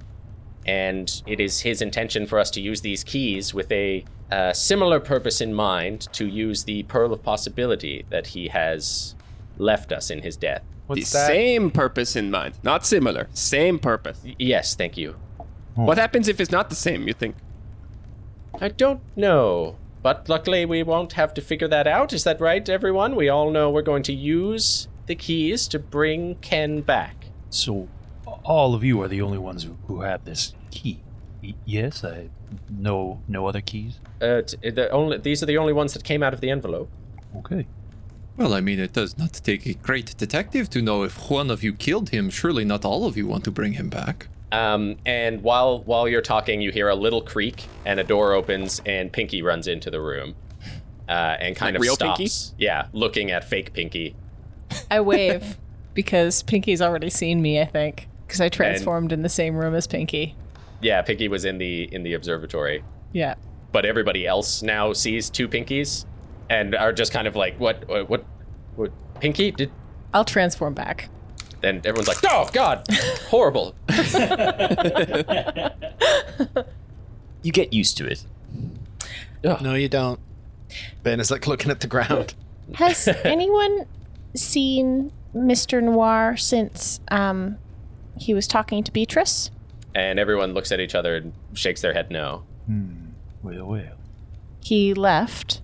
[0.66, 5.00] and it is his intention for us to use these keys with a uh, similar
[5.00, 9.14] purpose in mind to use the pearl of possibility that he has
[9.58, 10.62] left us in his death.
[10.62, 11.26] the What's that?
[11.28, 12.54] same purpose in mind.
[12.62, 13.28] Not similar.
[13.32, 14.20] Same purpose.
[14.24, 15.16] Y- yes, thank you.
[15.74, 17.34] What happens if it's not the same, you think?
[18.60, 19.76] I don't know.
[20.02, 22.12] But luckily, we won't have to figure that out.
[22.12, 23.16] Is that right, everyone?
[23.16, 27.26] We all know we're going to use the keys to bring Ken back.
[27.50, 27.88] So,
[28.44, 31.00] all of you are the only ones who, who have this key.
[31.42, 32.28] Y- yes, I
[32.70, 33.98] no no other keys.
[34.20, 36.88] Uh, t- the only, these are the only ones that came out of the envelope.
[37.38, 37.66] Okay.
[38.36, 41.62] Well, I mean, it does not take a great detective to know if one of
[41.62, 42.30] you killed him.
[42.30, 44.26] Surely not all of you want to bring him back.
[44.50, 48.80] Um, and while while you're talking, you hear a little creak, and a door opens,
[48.86, 50.34] and Pinky runs into the room,
[51.08, 52.18] uh, and kind Like of real stops.
[52.18, 52.64] Pinky?
[52.64, 54.14] Yeah, looking at fake Pinky.
[54.90, 55.58] I wave
[55.94, 59.86] because Pinky's already seen me, I think, because I transformed in the same room as
[59.86, 60.36] Pinky.
[60.84, 62.84] Yeah, Pinky was in the in the observatory.
[63.12, 63.34] Yeah.
[63.72, 66.04] but everybody else now sees two pinkies
[66.50, 68.24] and are just kind of like, what, what, what,
[68.76, 69.70] what pinky did?
[70.12, 71.08] I'll transform back.
[71.60, 72.84] Then everyone's like, oh God,
[73.30, 73.74] horrible.
[77.42, 78.24] You get used to it.
[79.42, 80.18] No, you don't.
[81.02, 82.34] Ben is like looking at the ground.
[82.76, 83.84] Has anyone
[84.34, 85.82] seen Mr.
[85.82, 87.58] Noir since um,
[88.18, 89.50] he was talking to Beatrice?
[89.94, 92.42] And everyone looks at each other and shakes their head no.
[93.42, 93.96] Well, well.
[94.62, 95.60] He left,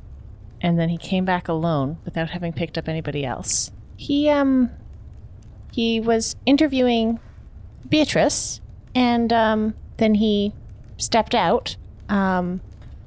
[0.60, 3.70] and then he came back alone without having picked up anybody else.
[3.96, 4.70] He um
[5.72, 7.18] he was interviewing
[7.88, 8.60] Beatrice
[8.94, 10.52] and um then he
[10.96, 11.76] stepped out
[12.08, 12.60] um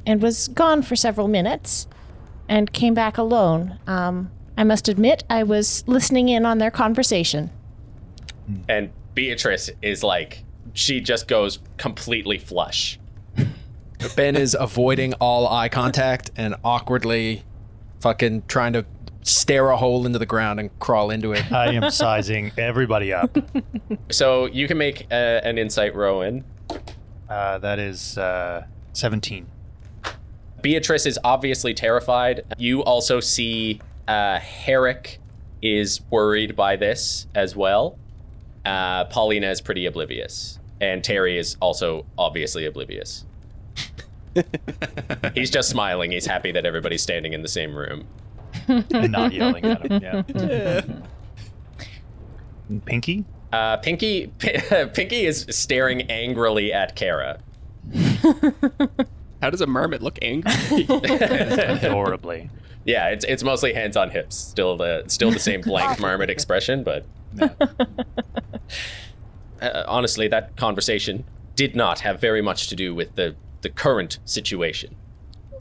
[0.05, 1.87] and was gone for several minutes
[2.49, 3.79] and came back alone.
[3.87, 7.49] Um I must admit I was listening in on their conversation.
[8.69, 12.99] And Beatrice is like, she just goes completely flush.
[14.15, 17.43] Ben is avoiding all eye contact and awkwardly
[18.01, 18.85] fucking trying to
[19.21, 21.49] stare a hole into the ground and crawl into it.
[21.51, 23.37] I am sizing everybody up.
[24.11, 26.43] So you can make uh, an insight, Rowan.
[27.29, 29.47] Uh, that is uh, 17.
[30.61, 32.43] Beatrice is obviously terrified.
[32.57, 35.19] You also see uh, Herrick
[35.61, 37.97] is worried by this as well.
[38.65, 40.59] Uh, Paulina is pretty oblivious.
[40.83, 43.23] And Terry is also obviously oblivious.
[45.33, 46.11] He's just smiling.
[46.11, 48.05] He's happy that everybody's standing in the same room.
[48.67, 50.01] and not yelling at him.
[50.03, 50.81] Yeah.
[52.85, 53.23] Pinky?
[53.53, 57.39] Uh, Pinky, Pinky is staring angrily at Kara.
[59.41, 60.51] How does a marmot look angry?
[60.89, 62.49] Adorably.
[62.83, 64.35] Yeah, it's it's mostly hands on hips.
[64.35, 67.05] Still the still the same blank marmot expression, but
[69.63, 71.23] uh, honestly, that conversation
[71.55, 74.95] did not have very much to do with the the current situation.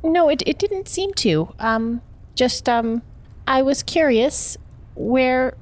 [0.03, 1.55] No, it it didn't seem to.
[1.59, 2.01] Um
[2.35, 3.03] just um
[3.47, 4.57] I was curious
[4.95, 5.55] where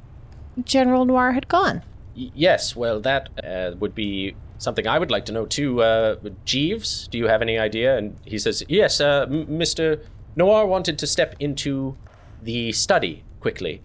[0.64, 1.82] General Noir had gone.
[2.16, 5.82] Y- yes, well, that uh, would be something I would like to know too.
[5.82, 7.96] Uh, Jeeves, do you have any idea?
[7.96, 10.02] And he says, yes, uh, M- Mr.
[10.36, 11.96] Noir wanted to step into
[12.42, 13.80] the study quickly,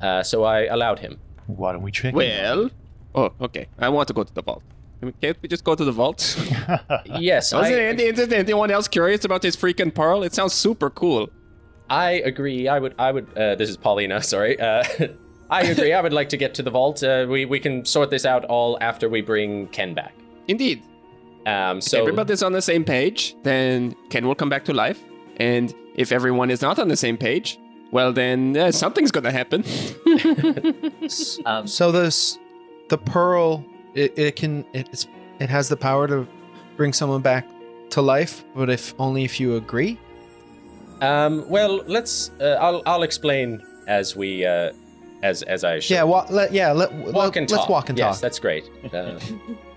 [0.00, 1.18] uh, so I allowed him.
[1.46, 2.12] Why don't we check?
[2.12, 2.16] it?
[2.16, 2.70] well,
[3.14, 3.66] oh, okay.
[3.78, 4.62] I want to go to the vault.
[5.22, 6.20] Can't we just go to the vault?
[7.06, 10.22] Yes, Was I, it, is there anyone else curious about this freaking pearl?
[10.22, 11.28] It sounds super cool.
[11.88, 12.68] I agree.
[12.68, 12.94] I would.
[12.98, 13.26] I would.
[13.36, 14.22] Uh, this is Paulina.
[14.34, 14.60] Sorry.
[14.60, 14.84] Uh,
[15.50, 15.92] I agree.
[15.92, 17.02] I would like to get to the vault.
[17.02, 20.14] Uh, we we can sort this out all after we bring Ken back.
[20.46, 20.82] Indeed.
[21.46, 25.00] Um, If so everybody's on the same page, then Ken will come back to life.
[25.38, 27.58] And if everyone is not on the same page,
[27.90, 29.64] well, then uh, something's gonna happen.
[31.46, 32.38] Um, So this,
[32.90, 35.06] the pearl, it, it can it's
[35.38, 36.26] it has the power to
[36.76, 37.46] bring someone back
[37.90, 39.98] to life, but if only if you agree.
[41.00, 42.30] Um, well, let's.
[42.40, 44.72] Uh, I'll I'll explain as we uh,
[45.22, 45.94] as as I should.
[45.94, 47.68] Yeah, wa- let, yeah, let, walk let, and let's talk.
[47.70, 48.22] walk and yes, talk.
[48.22, 48.68] that's great.
[48.92, 49.18] Uh,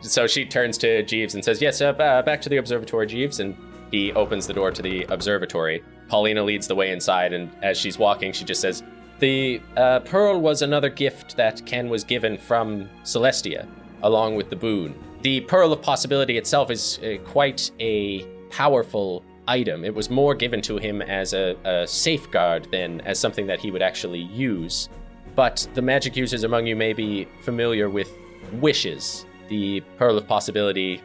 [0.02, 3.56] so she turns to Jeeves and says, "Yes, uh, back to the observatory, Jeeves." And
[3.91, 5.84] he opens the door to the observatory.
[6.10, 8.84] Paulina leads the way inside, and as she's walking, she just says,
[9.23, 13.67] "The uh, pearl was another gift that Ken was given from Celestia,
[14.01, 14.95] along with the boon.
[15.21, 19.83] The pearl of possibility itself is uh, quite a powerful." Item.
[19.83, 23.71] It was more given to him as a, a safeguard than as something that he
[23.71, 24.88] would actually use
[25.36, 28.09] but the magic users among you may be familiar with
[28.53, 29.25] wishes.
[29.49, 31.01] The Pearl of Possibility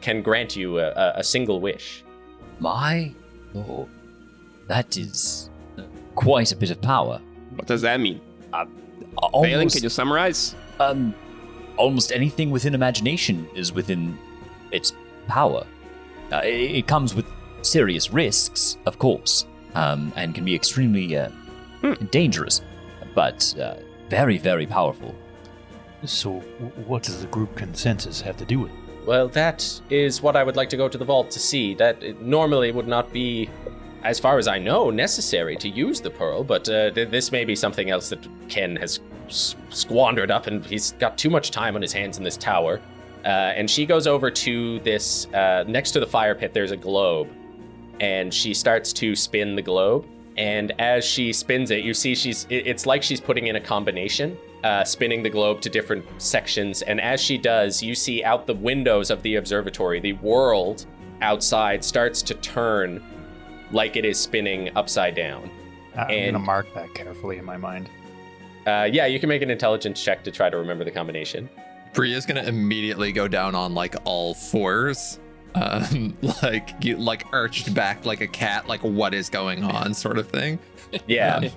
[0.00, 2.04] can grant you a, a, single wish.
[2.60, 3.12] my
[3.54, 3.88] lord,
[4.68, 5.82] that is uh,
[6.14, 7.20] quite a bit of power.
[7.56, 8.20] What does that mean?
[8.52, 8.68] Valen,
[9.16, 10.54] Almost, can you summarize?
[10.80, 11.14] um,
[11.76, 14.18] almost anything within imagination is within
[14.72, 14.92] its
[15.26, 15.66] power.
[16.32, 17.26] Uh, it, it comes with
[17.62, 21.28] serious risks, of course, um, and can be extremely uh,
[22.10, 22.62] dangerous,
[23.14, 23.74] but uh,
[24.08, 25.14] very, very powerful.
[26.04, 26.40] So,
[26.86, 28.78] what does the group consensus have to do with it?
[29.06, 31.74] Well, that is what I would like to go to the vault to see.
[31.74, 33.48] That it normally would not be,
[34.06, 37.44] as far as I know, necessary to use the pearl, but uh, th- this may
[37.44, 41.74] be something else that Ken has s- squandered up, and he's got too much time
[41.76, 42.80] on his hands in this tower.
[43.24, 46.76] Uh, and she goes over to this, uh, next to the fire pit, there's a
[46.76, 47.28] globe,
[48.00, 50.06] and she starts to spin the globe.
[50.36, 53.60] And as she spins it, you see she's, it- it's like she's putting in a
[53.60, 56.82] combination uh, spinning the globe to different sections.
[56.82, 60.86] And as she does, you see out the windows of the observatory, the world
[61.22, 63.02] outside starts to turn
[63.72, 65.50] like it is spinning upside down.
[65.96, 67.88] I'm And- gonna mark that carefully in my mind.
[68.66, 71.48] Uh, yeah, you can make an intelligence check to try to remember the combination.
[71.92, 75.18] Bria's gonna immediately go down on like all fours,
[75.54, 80.18] um, like you like arched back like a cat, like what is going on, sort
[80.18, 80.58] of thing.
[81.08, 81.48] Yeah.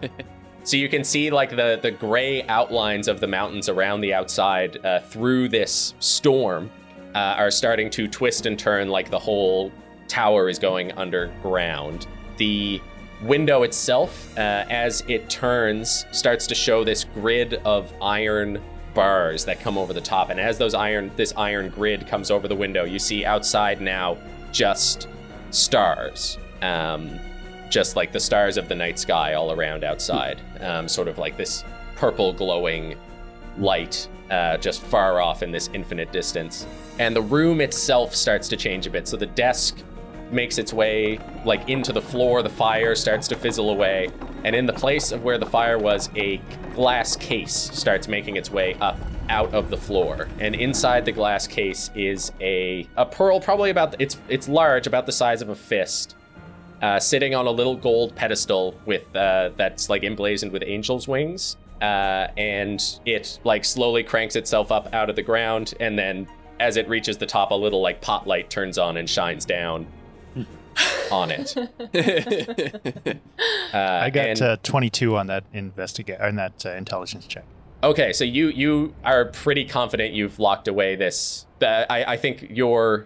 [0.63, 4.83] so you can see like the the gray outlines of the mountains around the outside
[4.85, 6.69] uh, through this storm
[7.13, 9.71] uh, are starting to twist and turn like the whole
[10.09, 12.07] tower is going underground.
[12.35, 12.81] The
[13.21, 18.61] window itself, uh, as it turns, starts to show this grid of iron
[18.93, 20.29] bars that come over the top.
[20.29, 24.17] And as those iron this iron grid comes over the window, you see outside now
[24.51, 25.07] just
[25.51, 26.37] stars.
[26.61, 27.19] Um,
[27.69, 30.41] just like the stars of the night sky all around outside.
[30.59, 31.63] Um, sort of like this
[31.95, 32.97] purple glowing
[33.57, 36.65] light uh, just far off in this infinite distance.
[36.97, 39.07] And the room itself starts to change a bit.
[39.07, 39.77] So the desk
[40.31, 44.09] makes its way like into the floor, the fire starts to fizzle away,
[44.43, 46.37] and in the place of where the fire was, a
[46.73, 48.97] glass case starts making its way up
[49.29, 50.27] out of the floor.
[50.39, 55.05] And inside the glass case is a a pearl probably about it's it's large, about
[55.05, 56.15] the size of a fist
[56.81, 61.57] uh, sitting on a little gold pedestal with uh, that's like emblazoned with angel's wings.
[61.81, 66.27] Uh, and it like slowly cranks itself up out of the ground, and then
[66.59, 69.87] as it reaches the top, a little like pot light turns on and shines down
[71.11, 71.55] on it.
[73.71, 77.45] Uh, I got and- uh, 22 on that investigate on that uh, intelligence check.
[77.83, 81.45] Okay, so you you are pretty confident you've locked away this.
[81.59, 83.05] The, I I think your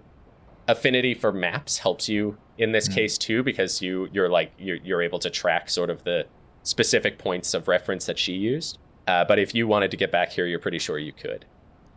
[0.69, 5.01] affinity for maps helps you in this case too because you you're like you're you're
[5.01, 6.25] able to track sort of the
[6.63, 8.77] specific points of reference that she used.
[9.05, 11.45] Uh, but if you wanted to get back here, you're pretty sure you could.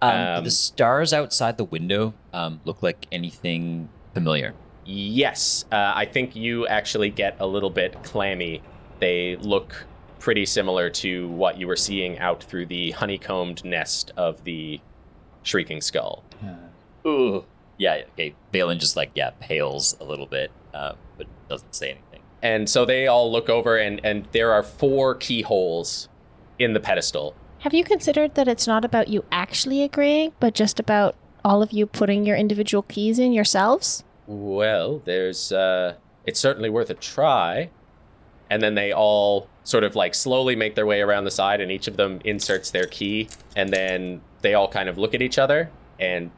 [0.02, 4.54] Um, Um, the stars outside the window um, look like anything familiar.
[4.87, 8.62] Yes, uh, I think you actually get a little bit clammy.
[9.01, 9.85] They look
[10.20, 14.81] pretty similar to what you were seeing out through the honeycombed nest of the
[15.42, 16.25] shrieking skull.
[17.05, 17.45] Ugh.
[17.78, 18.34] Yeah, okay.
[18.53, 22.22] Valen just like, yeah, pales a little bit, uh, but doesn't say anything.
[22.43, 26.09] And so they all look over, and, and there are four keyholes
[26.59, 27.34] in the pedestal.
[27.61, 31.72] Have you considered that it's not about you actually agreeing, but just about all of
[31.72, 34.05] you putting your individual keys in yourselves?
[34.27, 37.70] Well, there's, uh, it's certainly worth a try.
[38.51, 41.70] And then they all sort of like slowly make their way around the side, and
[41.70, 45.39] each of them inserts their key, and then they all kind of look at each
[45.39, 46.31] other, and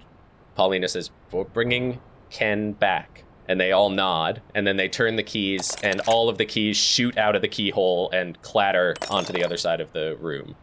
[0.54, 3.24] Paulina says, For bringing Ken back.
[3.46, 6.76] And they all nod, and then they turn the keys, and all of the keys
[6.76, 10.54] shoot out of the keyhole and clatter onto the other side of the room.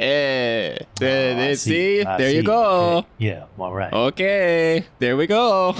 [0.00, 2.98] Eh, there, Oh, I there- see, there you go.
[2.98, 3.08] Okay.
[3.18, 3.92] Yeah, all right.
[3.92, 5.74] Okay, there we go.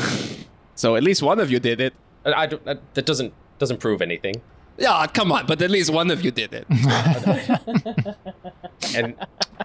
[0.74, 1.94] so at least one of you did it.
[2.24, 4.34] I, I don't, that that doesn't doesn't prove anything.
[4.78, 6.66] Yeah, come on, but at least one of you did it.
[8.96, 9.14] And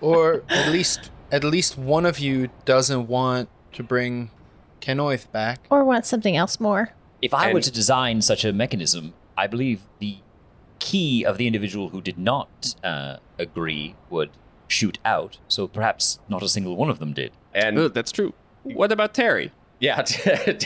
[0.01, 4.29] Or at least at least one of you doesn't want to bring
[4.81, 5.65] Kenworth back.
[5.69, 6.91] Or want something else more.
[7.21, 10.17] If I were to design such a mechanism, I believe the
[10.79, 14.29] key of the individual who did not uh, agree would
[14.68, 15.38] shoot out.
[15.47, 17.32] So perhaps not a single one of them did.
[17.53, 18.34] and Oh, that's true.
[18.63, 19.51] What about Terry?
[19.80, 20.01] Yeah,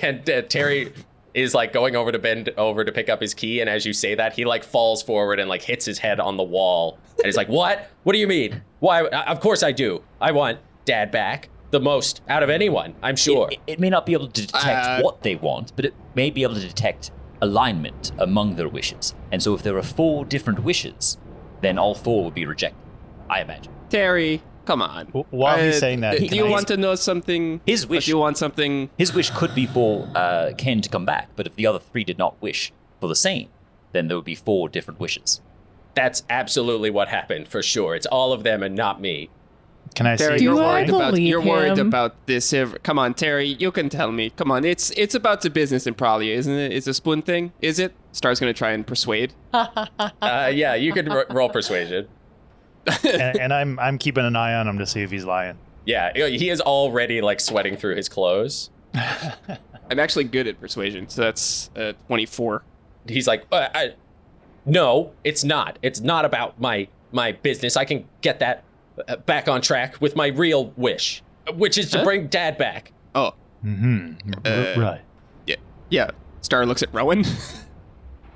[0.50, 0.94] Terry
[1.34, 3.94] is like going over to bend over to pick up his key, and as you
[3.94, 7.26] say that, he like falls forward and like hits his head on the wall, and
[7.26, 7.90] he's like, "What?
[8.04, 8.62] What do you mean?
[8.80, 9.04] Why?
[9.04, 10.04] uh, Of course I do.
[10.22, 12.96] I want Dad back the most out of anyone.
[13.02, 15.86] I'm sure." It, it may not be able to detect Uh, what they want, but
[15.86, 19.14] it may be able to detect alignment among their wishes.
[19.32, 21.18] And so if there are four different wishes,
[21.62, 22.82] then all four would be rejected,
[23.30, 23.74] I imagine.
[23.90, 25.06] Terry, come on.
[25.08, 27.62] W- while he's Uh, saying that, do you I- want to know something?
[27.66, 28.90] His wish- Do you want something?
[28.98, 32.04] His wish could be for uh, Ken to come back, but if the other three
[32.04, 33.48] did not wish for the same,
[33.92, 35.42] then there would be four different wishes.
[35.96, 37.96] That's absolutely what happened for sure.
[37.96, 39.30] It's all of them and not me.
[39.96, 40.44] Can I Terry, see?
[40.44, 42.54] you're Do I worried about you're worried about this.
[42.54, 44.30] ev- Come on, Terry, you can tell me.
[44.30, 46.72] Come on, it's it's about the business in Pralia, isn't it?
[46.72, 47.94] It's a spoon thing, is it?
[48.12, 49.34] Star's gonna try and persuade.
[50.22, 52.08] Uh, yeah, you could ro- roll persuasion.
[53.04, 55.58] And, and I'm I'm keeping an eye on him to see if he's lying.
[55.86, 58.70] Yeah, he is already like sweating through his clothes.
[58.94, 62.64] I'm actually good at persuasion, so that's uh, 24.
[63.08, 63.94] He's like, uh, I,
[64.66, 65.80] "No, it's not.
[65.82, 67.76] It's not about my my business.
[67.76, 68.64] I can get that
[69.08, 71.24] uh, back on track with my real wish,
[71.56, 72.04] which is to Huh?
[72.04, 73.34] bring Dad back." Oh,
[73.66, 74.32] Mm-hmm.
[74.46, 75.02] Uh, right.
[75.48, 75.56] yeah,
[75.90, 76.12] yeah.
[76.42, 77.26] Star looks at Rowan.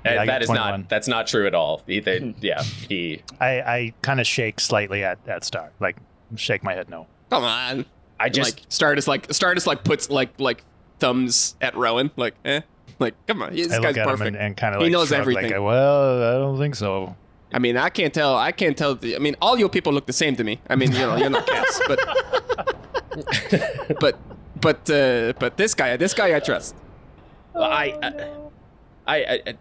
[0.06, 0.80] Uh, Yeah, that is 21.
[0.80, 0.88] not.
[0.88, 1.82] That's not true at all.
[1.86, 3.22] He, they, yeah, he.
[3.40, 5.96] I, I kind of shake slightly at, at Star, like
[6.36, 7.06] shake my head no.
[7.30, 7.86] come on.
[8.20, 8.56] I just.
[8.56, 10.62] like Star just like Star just like puts like like
[10.98, 12.60] thumbs at Rowan, like eh,
[12.98, 14.20] like come on, this I guy's look at perfect.
[14.28, 15.50] him and, and kind of He knows shrug, everything.
[15.50, 17.16] Like, well, I don't think so.
[17.52, 18.36] I mean, I can't tell.
[18.36, 18.94] I can't tell.
[18.96, 20.60] The, I mean, all your people look the same to me.
[20.68, 22.00] I mean, you know, you're not cats, but
[24.00, 24.18] but
[24.60, 26.74] but uh, but this guy, this guy, I trust.
[27.54, 27.96] I,
[29.06, 29.54] I, I, I,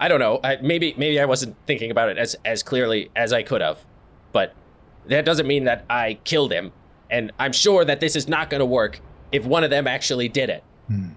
[0.00, 0.40] I don't know.
[0.42, 3.78] I, maybe, maybe I wasn't thinking about it as as clearly as I could have,
[4.32, 4.54] but
[5.06, 6.72] that doesn't mean that I killed him.
[7.10, 9.00] And I'm sure that this is not going to work
[9.32, 10.62] if one of them actually did it.
[10.88, 11.10] Hmm.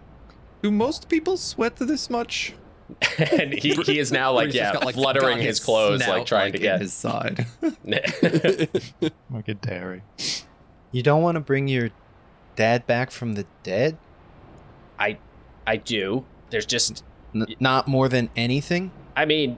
[0.61, 2.53] Do most people sweat this much?
[3.31, 5.59] and he, he is now like Or he's just yeah, got, like, fluttering got his
[5.59, 7.45] clothes, snout, like trying to get his side.
[7.61, 10.03] Look at Terry.
[10.91, 11.89] You don't want to bring your
[12.55, 13.97] dad back from the dead?
[14.99, 15.17] I,
[15.65, 16.25] I do.
[16.49, 17.03] There's just
[17.33, 18.91] N- not more than anything?
[19.15, 19.57] I mean,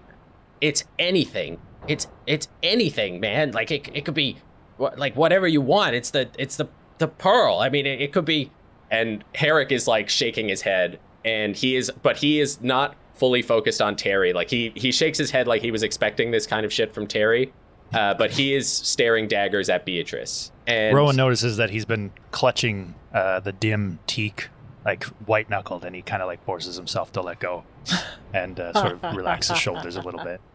[0.62, 1.60] it's anything.
[1.88, 3.52] It's it's anything, man.
[3.52, 4.38] Like it, it could be
[4.78, 5.96] like whatever you want.
[5.96, 6.68] It's the it's the
[6.98, 7.60] the pearl.
[7.60, 8.52] I mean, it, it could be.
[8.92, 13.42] And Herrick is like shaking his head, and he is, but he is not fully
[13.42, 14.34] focused on Terry.
[14.34, 17.08] Like he he shakes his head like he was expecting this kind of shit from
[17.08, 17.52] Terry,
[17.94, 20.52] uh, but he is staring daggers at Beatrice.
[20.68, 24.50] And Rowan notices that he's been clutching uh, the dim teak,
[24.86, 27.64] like white knuckled, and he kind of like forces himself to let go
[28.34, 30.42] and uh, sort of relax his shoulders a little bit.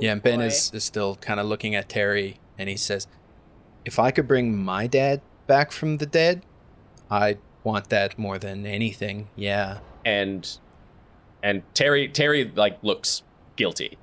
[0.00, 3.06] Yeah, and Ben is, is still kind of looking at Terry, and he says,
[3.84, 6.42] If I could bring my dad back from the dead,
[7.10, 9.28] I'd want that more than anything.
[9.36, 9.78] Yeah.
[10.04, 10.58] and
[11.42, 13.22] and Terry Terry like looks
[13.56, 13.96] guilty.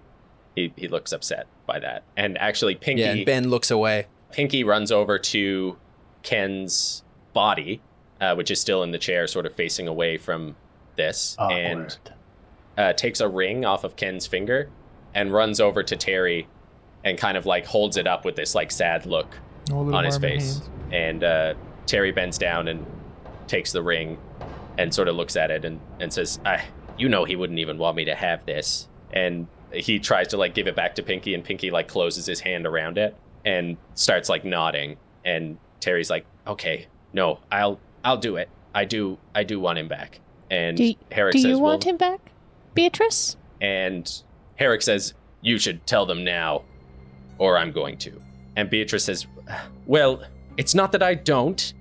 [0.56, 2.04] He he looks upset by that.
[2.16, 4.08] And actually, Pinky Yeah, and Ben looks away.
[4.32, 5.78] Pinky runs over to
[6.24, 7.82] Ken's body,
[8.22, 10.56] uh, which is still in the chair, sort of facing away from
[10.96, 11.98] this, and
[12.78, 14.70] uh, takes a ring off of Ken's finger
[15.14, 16.48] and runs over to Terry
[17.04, 19.36] and kind of like holds it up with this like sad look
[19.96, 20.62] on his face.
[20.92, 21.54] And uh,
[21.86, 22.86] Terry bends down and
[23.48, 24.18] takes the ring
[24.78, 26.64] and sort of looks at it and, and says, I,
[26.98, 28.88] You know, he wouldn't even want me to have this.
[29.12, 32.40] And he tries to like give it back to Pinky, and Pinky like closes his
[32.42, 33.16] hand around it
[33.46, 34.98] and starts like nodding.
[35.26, 38.50] And Terry's like, Okay, no, I'll I'll do it.
[38.74, 40.20] I do I do want him back.
[40.50, 42.20] And Do, Herrick do says, you want well, him back,
[42.74, 43.38] Beatrice?
[43.62, 44.22] and
[44.56, 46.64] Herrick says, You should tell them now,
[47.38, 48.22] or I'm going to.
[48.58, 49.28] And Beatrice says,
[49.86, 50.24] Well,
[50.58, 51.74] it's not that I don't,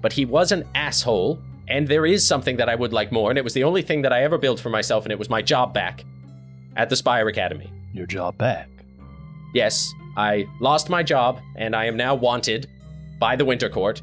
[0.00, 3.38] but he was an asshole, and there is something that I would like more, and
[3.38, 5.42] it was the only thing that I ever built for myself, and it was my
[5.42, 6.04] job back
[6.76, 7.70] at the Spire Academy.
[7.92, 8.68] Your job back.
[9.54, 12.68] Yes, I lost my job, and I am now wanted
[13.20, 14.02] by the Winter Court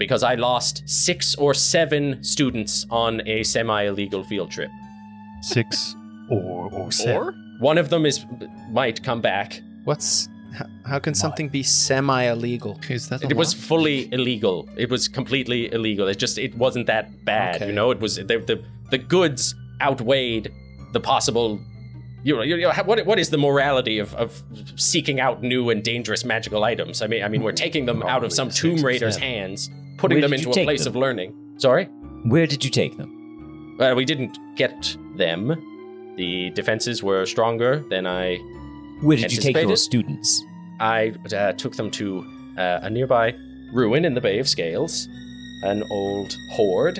[0.00, 4.70] because I lost six or seven students on a semi illegal field trip.
[5.42, 5.94] Six
[6.28, 7.16] or or seven.
[7.16, 8.24] Or One of them is
[8.70, 9.60] might come back.
[9.84, 10.28] What's
[10.84, 12.80] How can something be semi-illegal?
[12.88, 14.68] Is that It was fully illegal.
[14.76, 16.08] It was completely illegal.
[16.08, 17.66] It just it wasn't that bad, Okay.
[17.68, 17.90] you know.
[17.92, 18.56] It was the the,
[18.90, 20.50] the goods outweighed
[20.92, 21.60] the possible.
[22.22, 24.42] You know, you know what what is the morality of, of
[24.76, 27.00] seeking out new and dangerous magical items?
[27.02, 27.64] I mean, I mean, we're mm-hmm.
[27.64, 29.70] taking them out of some Tomb Raider's hands,
[30.00, 30.92] putting Where them into a place them?
[30.92, 31.34] of learning.
[31.58, 31.84] Sorry,
[32.24, 33.76] Where did you take them?
[33.78, 35.54] well, we didn't get them.
[36.16, 38.36] The defenses were stronger than I
[39.02, 39.76] Where did you take your Anticipated?
[39.78, 40.42] students?
[40.80, 42.24] I uh, took them to
[42.58, 43.34] uh, a nearby
[43.72, 45.08] ruin in the Bay of Scales,
[45.62, 46.98] an old hoard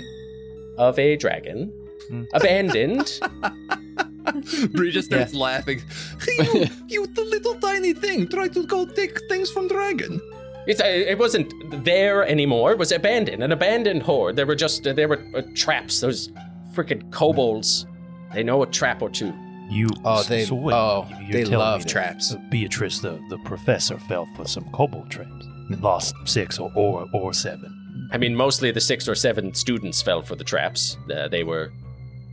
[0.78, 1.72] of a dragon,
[2.08, 2.24] Hmm.
[2.34, 3.20] abandoned.
[4.72, 5.82] Bree just starts laughing.
[6.54, 10.20] you, you, the little tiny thing, try to go take things from dragon.
[10.66, 11.52] It's, uh, it wasn't
[11.84, 12.72] there anymore.
[12.72, 14.36] It was abandoned, an abandoned hoard.
[14.36, 16.00] There were just uh, there were uh, traps.
[16.00, 16.28] Those
[16.74, 17.86] freaking kobolds.
[18.34, 19.32] They know a trap or two.
[19.70, 19.88] You.
[20.04, 22.34] Oh, they- so wait, oh, they love traps.
[22.50, 25.30] Beatrice, the, the professor, fell for some kobold traps.
[25.70, 28.08] and Lost six or, or or seven.
[28.12, 30.96] I mean, mostly the six or seven students fell for the traps.
[31.12, 31.72] Uh, they were.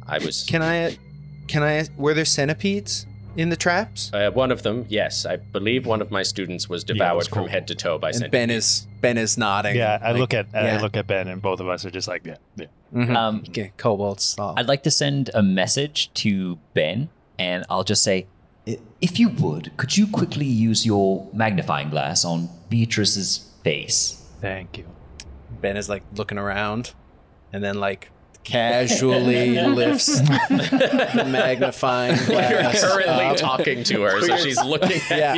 [0.07, 0.43] I was.
[0.43, 0.97] Can I?
[1.47, 1.85] Can I?
[1.97, 3.05] Were there centipedes
[3.37, 4.11] in the traps?
[4.13, 7.27] Uh, one of them, yes, I believe one of my students was Yeah, devoured was
[7.27, 7.47] from cool.
[7.47, 8.31] head to toe by And centipedes.
[8.31, 9.75] Ben is Ben is nodding.
[9.75, 12.07] Yeah, I like, look at I look at Ben, and both of us are just
[12.07, 12.65] like, yeah, yeah.
[12.93, 13.15] Mhm.
[13.15, 14.35] Um, Okay, kobolds.
[14.39, 14.53] Oh.
[14.57, 17.09] I'd like to send a message to Ben,
[17.39, 18.27] and I'll just say,
[18.99, 24.23] if you would, could you quickly use your magnifying glass on Beatrice's face?
[24.41, 24.85] Thank you.
[25.61, 26.93] Ben is like looking around,
[27.53, 28.09] and then like
[28.47, 32.29] casually lifts the magnifying glass.
[32.51, 32.81] You're glass.
[32.83, 33.37] currently up.
[33.37, 35.33] talking to her, so she's looking at Yeah.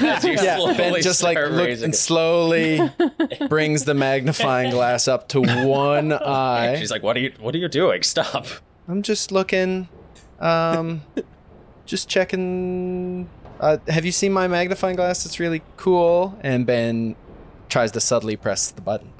[0.00, 2.80] you as you Yeah, slowly Ben just like start look and slowly
[3.48, 6.76] brings the magnifying glass up to one eye.
[6.78, 7.32] She's like, "What are you?
[7.40, 8.02] What are you doing?
[8.02, 8.46] Stop!"
[8.88, 9.88] I'm just looking,
[10.40, 11.02] um,
[11.86, 13.28] just checking.
[13.60, 15.26] Uh, have you seen my magnifying glass?
[15.26, 16.38] It's really cool.
[16.42, 17.14] And Ben
[17.68, 19.12] tries to subtly press the button.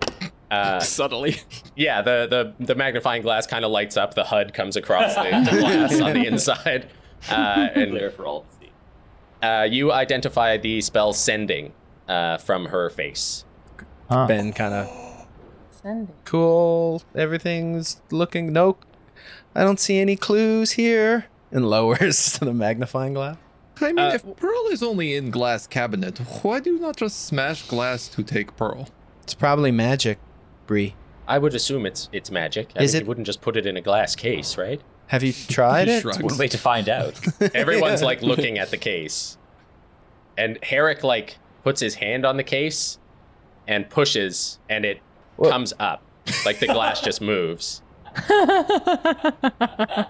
[0.51, 1.37] Uh, Subtly.
[1.77, 2.27] yeah, the
[2.59, 4.15] the the magnifying glass kind of lights up.
[4.15, 6.89] The HUD comes across the, the glass on the inside,
[7.31, 8.73] uh, and Clear for all to see.
[9.47, 11.73] uh, you identify the spell sending
[12.09, 13.45] uh, from her face.
[14.11, 14.27] Huh.
[14.27, 15.27] Ben kind of
[15.71, 16.13] Sending.
[16.25, 17.03] cool.
[17.15, 18.77] Everything's looking no.
[19.55, 21.27] I don't see any clues here.
[21.53, 23.37] And lowers to the magnifying glass.
[23.81, 27.25] I mean, Uh, if Pearl is only in glass cabinet, why do you not just
[27.27, 28.89] smash glass to take Pearl?
[29.23, 30.19] It's probably magic,
[30.71, 30.95] Bree.
[31.27, 32.71] I would assume it's it's magic.
[32.77, 34.81] I Is mean, it- You wouldn't just put it in a glass case, right?
[35.09, 36.03] Have you tried it?
[36.03, 36.23] shrugs.
[36.23, 37.19] One way to find out.
[37.55, 39.37] Everyone's like looking at the case,
[40.39, 43.01] and Herrick like puts his hand on the case
[43.67, 45.01] and pushes, and it
[45.39, 45.51] Whoa.
[45.51, 46.03] comes up.
[46.47, 47.83] Like the glass just moves,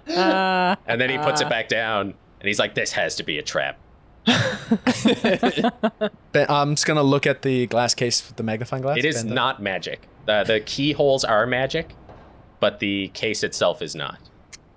[0.06, 2.08] Uh, and then he puts it back down,
[2.40, 3.78] and he's like, "This has to be a trap."
[6.32, 8.98] Ben, I'm just gonna look at the glass case with the magnifying glass.
[8.98, 10.02] It is Ben, the- not magic.
[10.30, 11.94] The the keyholes are magic,
[12.60, 14.18] but the case itself is not.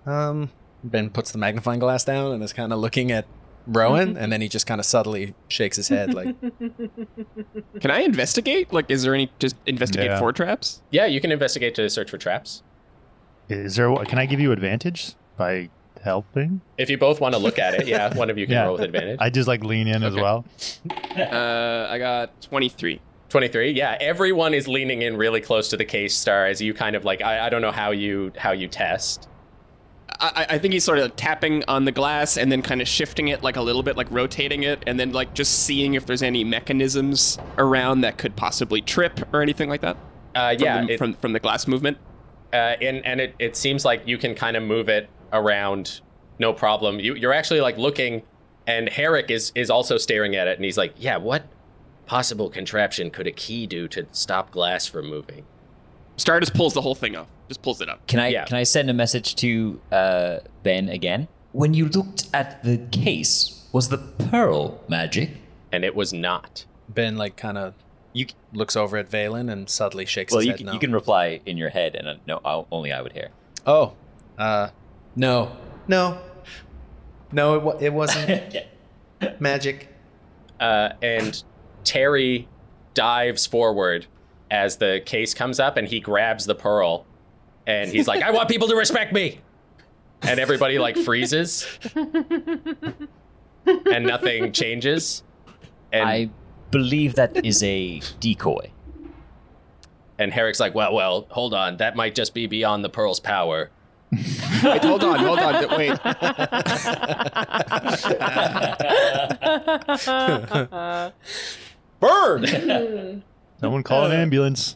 [0.06, 0.50] Um,
[0.84, 3.26] Ben puts the magnifying glass down and is kind of looking at
[3.68, 6.36] Rowan, and then he just kind of subtly shakes his head, like,
[7.80, 8.74] Can I investigate?
[8.74, 10.20] Like, is there any just investigate Yeah.
[10.20, 10.82] for traps?
[10.92, 12.64] Yeah, you can investigate to search for traps.
[13.48, 13.94] Is there?
[14.06, 15.70] Can I give you advantage by
[16.04, 16.62] helping?
[16.78, 18.64] If you both want to look at it, yeah, one of you can Yeah.
[18.66, 19.18] roll with advantage.
[19.22, 20.22] I just like lean in as Okay.
[20.22, 20.46] well.
[21.14, 23.00] Uh, I got 23.
[23.34, 26.96] 23 yeah everyone is leaning in really close to the case star as you kind
[26.96, 29.28] of like i, I don't know how you how you test
[30.20, 33.30] I, I think he's sort of tapping on the glass and then kind of shifting
[33.30, 36.22] it like a little bit, like rotating it, and then like just seeing if there's
[36.22, 39.98] any mechanisms around that could possibly trip or anything like that.
[40.36, 41.98] uh, From yeah the, it, from from the glass movement.
[42.54, 46.02] uh, and and it, it seems like you can kind of move it around
[46.40, 48.22] no problem you, you're actually like looking
[48.68, 51.44] and herrick is is also staring at it and he's like yeah what
[52.06, 55.46] possible contraption could a key do to stop glass from moving
[56.18, 57.28] Star just pulls the whole thing up.
[57.48, 58.06] Just pulls it up.
[58.06, 58.46] Can I Yeah.
[58.46, 61.28] can I send a message to uh, Ben again?
[61.54, 65.32] When you looked at the case, was the pearl magic?
[65.72, 67.74] and it was not Ben, like, kind of
[68.14, 70.58] You looks over at Valen and subtly shakes well, his you head.
[70.60, 70.74] can, no.
[70.74, 73.30] you can reply in your head, and uh, no, I'll, only I would hear.
[73.66, 73.94] Oh,
[74.38, 74.70] uh,
[75.16, 75.52] no,
[75.88, 76.20] no,
[77.32, 77.56] no.
[77.56, 78.56] It, wa- it wasn't
[79.40, 79.88] magic.
[80.60, 81.44] uh, and
[81.84, 82.48] terry
[82.94, 84.06] dives forward
[84.52, 87.06] as the case comes up and he grabs the pearl
[87.66, 89.40] and he's like i want people to respect me.
[90.26, 91.68] And everybody like freezes.
[93.66, 95.24] And nothing changes.
[95.92, 96.30] And I
[96.72, 98.72] believe that is a decoy.
[100.20, 101.78] and herrick's like well well hold on.
[101.78, 103.70] That might just be beyond the pearl's power.
[104.12, 105.98] Wait, hold on, hold on, wait.
[112.04, 112.46] Burn!
[113.62, 114.76] Someone call an ambulance.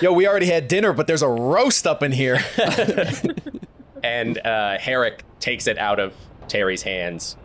[0.00, 2.38] Yo, we already had dinner, but there's a roast up in here.
[4.02, 6.14] and uh, Herrick takes it out of
[6.48, 7.36] Terry's hands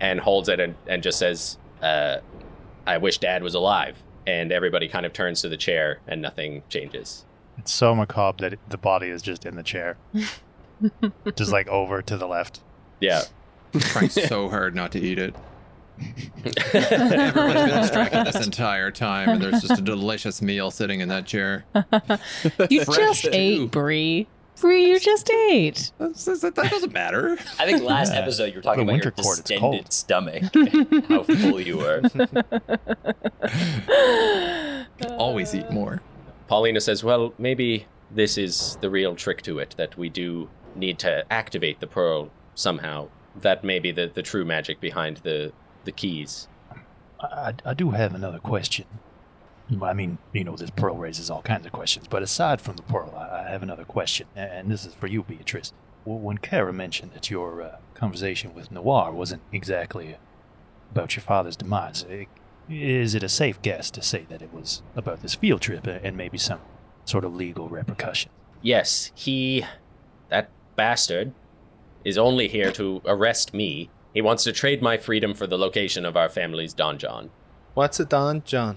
[0.00, 2.18] and holds it and, and just says, uh,
[2.86, 4.02] I wish Dad was alive.
[4.26, 7.26] And everybody kind of turns to the chair and nothing changes.
[7.58, 9.98] It's so macabre that the body is just in the chair,
[11.36, 12.62] just like over to the left.
[13.00, 13.24] Yeah.
[13.78, 15.34] Trying so hard not to eat it.
[16.74, 21.26] Everyone's been distracted this entire time, and there's just a delicious meal sitting in that
[21.26, 21.64] chair.
[22.70, 23.30] You Fresh, just too.
[23.32, 24.26] ate, Bree.
[24.60, 25.90] Bree, you just ate.
[25.98, 27.36] That doesn't matter.
[27.58, 28.20] I think last Yeah.
[28.20, 30.44] episode you were talking about your winter court, distended stomach,
[31.08, 32.02] how full you were.
[35.18, 36.00] Always eat more.
[36.46, 40.98] Paulina says, Well, maybe this is the real trick to it, that we do need
[41.00, 43.08] to activate the pearl somehow.
[43.36, 45.52] That may be the, the true magic behind the,
[45.84, 46.48] the keys.
[47.20, 48.86] I, I- do have another question.
[49.82, 52.82] I mean, you know, this pearl raises all kinds of questions, but aside from the
[52.82, 55.72] pearl, I, I have another question, and this is for you, Beatrice.
[56.04, 60.16] When Kara mentioned that your uh, conversation with Noir wasn't exactly
[60.90, 62.26] about your father's demise, i-
[62.68, 66.16] is it a safe guess to say that it was about this field trip and
[66.16, 66.60] maybe some
[67.06, 68.30] sort of legal repercussion?
[68.60, 69.64] Yes, he,
[70.28, 71.32] that bastard,
[72.04, 73.88] is only here to arrest me.
[74.14, 77.30] He wants to trade my freedom for the location of our family's donjon.
[77.74, 78.76] What's a donjon?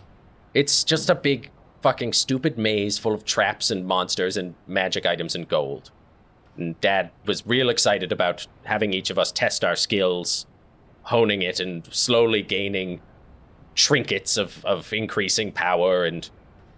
[0.55, 5.35] It's just a big fucking stupid maze full of traps and monsters and magic items
[5.35, 5.91] and gold.
[6.57, 10.47] And Dad was real excited about having each of us test our skills,
[11.03, 12.99] honing it and slowly gaining
[13.75, 16.03] trinkets of, of increasing power.
[16.03, 16.27] And,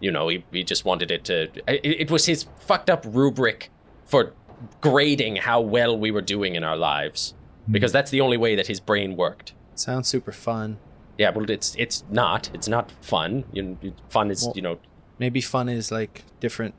[0.02, 1.44] you know, he, he just wanted it to.
[1.66, 3.72] It, it was his fucked up rubric
[4.04, 4.34] for
[4.82, 7.34] grading how well we were doing in our lives.
[7.70, 9.54] Because that's the only way that his brain worked.
[9.76, 10.78] Sounds super fun.
[11.18, 12.50] Yeah, well, it's it's not.
[12.54, 13.44] It's not fun.
[13.52, 13.78] You know,
[14.10, 14.80] fun is Well- you know
[15.20, 16.76] Maybe fun is like different,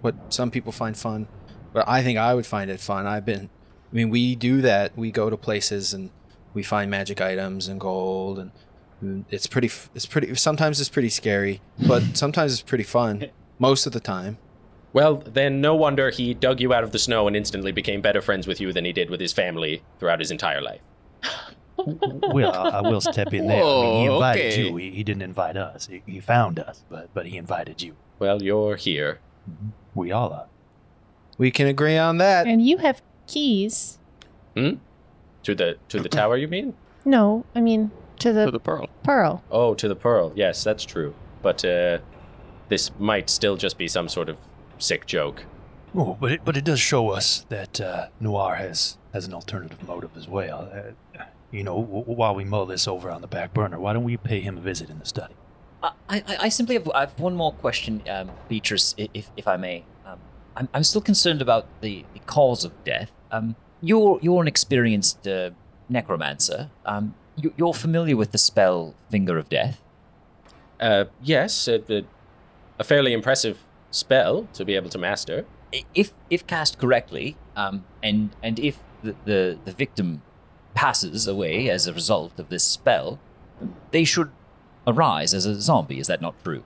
[0.00, 1.26] what some people find fun,
[1.72, 3.04] but I think I would find it fun.
[3.04, 3.50] I've been,
[3.90, 4.96] I mean, we do that.
[4.96, 6.10] We go to places and
[6.54, 8.38] we find magic items and gold,
[9.02, 9.70] and it's pretty.
[9.92, 10.36] It's pretty.
[10.36, 13.26] Sometimes it's pretty scary, but sometimes it's pretty fun.
[13.58, 14.38] Most of the time.
[14.92, 18.20] Well, then no wonder he dug you out of the snow and instantly became better
[18.20, 20.80] friends with you than he did with his family throughout his entire life.
[21.86, 23.62] well, I, I will step in there.
[23.62, 24.62] I mean, he invited okay.
[24.62, 24.76] you.
[24.76, 25.86] He, he didn't invite us.
[25.86, 27.96] He, he found us, but but he invited you.
[28.18, 29.20] Well, you're here.
[29.94, 30.46] We all are.
[31.38, 32.46] We can agree on that.
[32.46, 33.98] And you have keys.
[34.54, 34.74] Hmm.
[35.44, 36.74] To the to the tower, you mean?
[37.04, 38.88] No, I mean to the, To the pearl.
[39.02, 39.42] pearl.
[39.50, 40.32] Oh, to the pearl.
[40.34, 41.14] Yes, that's true.
[41.40, 41.98] But uh,
[42.68, 44.36] this might still just be some sort of
[44.80, 45.44] sick joke.
[45.94, 49.82] Oh, but it but it does show us that uh, Noir has has an alternative
[49.86, 50.70] motive as well.
[50.72, 54.04] Uh, you know, w- while we mull this over on the back burner, why don't
[54.04, 55.34] we pay him a visit in the study?
[55.82, 59.56] I, I, I simply have, I have one more question, um, Beatrice, if, if I
[59.56, 59.84] may.
[60.06, 60.18] Um,
[60.54, 63.10] I'm, I'm still concerned about the, the cause of death.
[63.32, 65.50] Um, you're, you're an experienced uh,
[65.88, 66.70] necromancer.
[66.84, 69.80] Um, you, you're familiar with the spell Finger of Death.
[70.78, 72.02] Uh, yes, uh, uh,
[72.78, 73.58] a fairly impressive
[73.90, 75.46] spell to be able to master.
[75.94, 80.22] If, if cast correctly, um, and, and if the, the, the victim
[80.74, 83.18] passes away as a result of this spell,
[83.90, 84.30] they should
[84.86, 85.98] arise as a zombie.
[85.98, 86.64] Is that not true?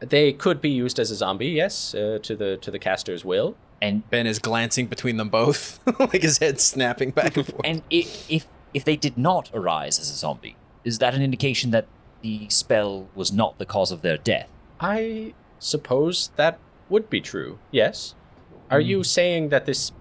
[0.00, 3.56] They could be used as a zombie, yes, uh, to the to the caster's will.
[3.80, 7.60] And Ben is glancing between them both, like his head snapping back and forth.
[7.64, 11.70] And if, if if they did not arise as a zombie, is that an indication
[11.70, 11.86] that
[12.22, 14.48] the spell was not the cause of their death?
[14.80, 15.34] I
[15.64, 16.58] suppose that
[16.88, 17.58] would be true.
[17.70, 18.14] Yes.
[18.70, 19.92] Are you saying that this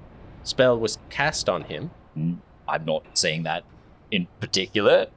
[0.43, 1.91] spell was cast on him?
[2.17, 2.37] Mm,
[2.67, 3.63] I'm not saying that
[4.11, 5.07] in particular.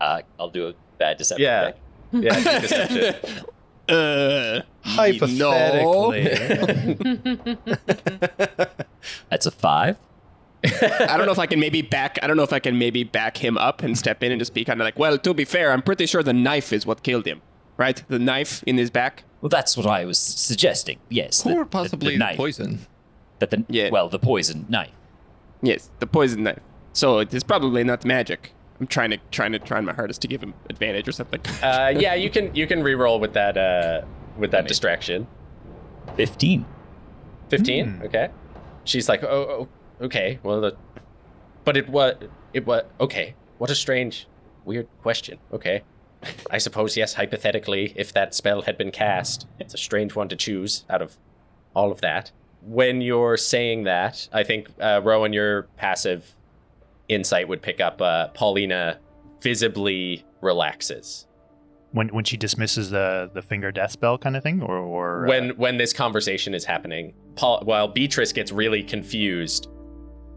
[0.00, 1.64] Uh, I'll do a bad deception Yeah.
[1.70, 1.76] check.
[2.12, 3.44] Yeah, deception.
[3.86, 6.24] Uh, Hypothetically.
[9.28, 9.98] That's a five.
[10.64, 12.18] I don't know if I can maybe back.
[12.22, 14.54] I don't know if I can maybe back him up and step in and just
[14.54, 17.02] be kind of like, well, to be fair, I'm pretty sure the knife is what
[17.02, 17.42] killed him,
[17.76, 18.02] right?
[18.08, 19.24] The knife in his back.
[19.44, 21.00] Well, that's what I was suggesting.
[21.10, 22.38] Yes, Or the- possibly the, knife.
[22.38, 22.86] poison.
[23.40, 23.90] That the Yeah.
[23.90, 24.96] well, the poison knife.
[25.60, 26.60] Yes, the poison knife.
[26.94, 28.52] So it is probably not magic.
[28.80, 31.42] I'm trying to trying to try my hardest to give him advantage or something.
[31.62, 34.06] Uh, yeah, you can you can re-roll with that uh,
[34.38, 35.26] with that distraction.
[36.16, 36.64] Fifteen.
[37.50, 38.00] Fifteen.
[38.02, 38.30] Okay.
[38.84, 39.68] She's like, oh,
[40.00, 40.38] oh okay.
[40.42, 40.76] Well, the,
[41.66, 42.14] but it was
[42.54, 43.34] it was okay.
[43.58, 44.26] What a strange,
[44.64, 45.36] weird question.
[45.52, 45.82] Okay.
[46.50, 47.14] I suppose yes.
[47.14, 51.16] Hypothetically, if that spell had been cast, it's a strange one to choose out of
[51.74, 52.30] all of that.
[52.62, 56.34] when you're saying that, I think uh, Rowan, your passive
[57.08, 58.00] insight would pick up.
[58.00, 58.98] Uh, Paulina
[59.42, 61.26] visibly relaxes
[61.92, 65.28] When when she dismisses the the finger death spell kind of thing, or or uh,
[65.28, 67.12] when when this conversation is happening.
[67.36, 69.68] Paul, while Beatrice gets really confused,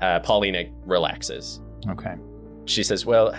[0.01, 1.61] uh, Paulina relaxes.
[1.89, 2.15] okay.
[2.65, 3.33] She says, "Well,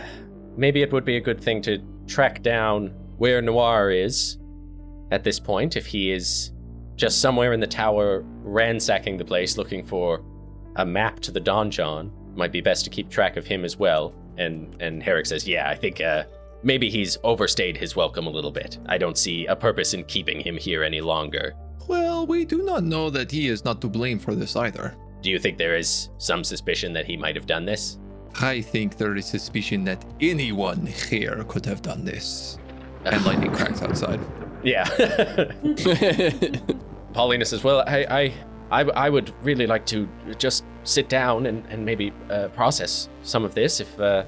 [0.57, 1.79] maybe it would be a good thing to
[2.09, 2.89] track down
[3.19, 4.39] where Noir is
[5.11, 5.77] at this point.
[5.77, 6.53] If he is
[6.97, 10.25] just somewhere in the tower, ransacking the place, looking for
[10.77, 14.15] a map to the donjon, might be best to keep track of him as well."
[14.37, 16.25] And and Herrick says, "Yeah, I think uh,
[16.63, 18.79] maybe he's overstayed his welcome a little bit.
[18.87, 21.55] I don't see a purpose in keeping him here any longer."
[21.89, 24.95] Well, we do not know that he is not to blame for this either.
[25.23, 27.99] Do you think there is some suspicion that he might have done this?
[28.41, 32.59] I think there is suspicion that anyone here could have done this.
[33.05, 34.21] And lightning cracks outside.
[34.63, 34.85] Yeah.
[37.13, 38.33] Paulina says, "Well, I, I,
[38.71, 40.09] I, I would really like to
[40.39, 43.81] just sit down and, and maybe uh, process some of this.
[43.81, 44.25] If uh,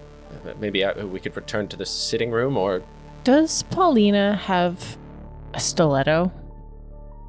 [0.59, 2.83] maybe uh, we could return to the sitting room, or
[3.25, 4.97] Does Paulina have
[5.55, 6.33] a stiletto?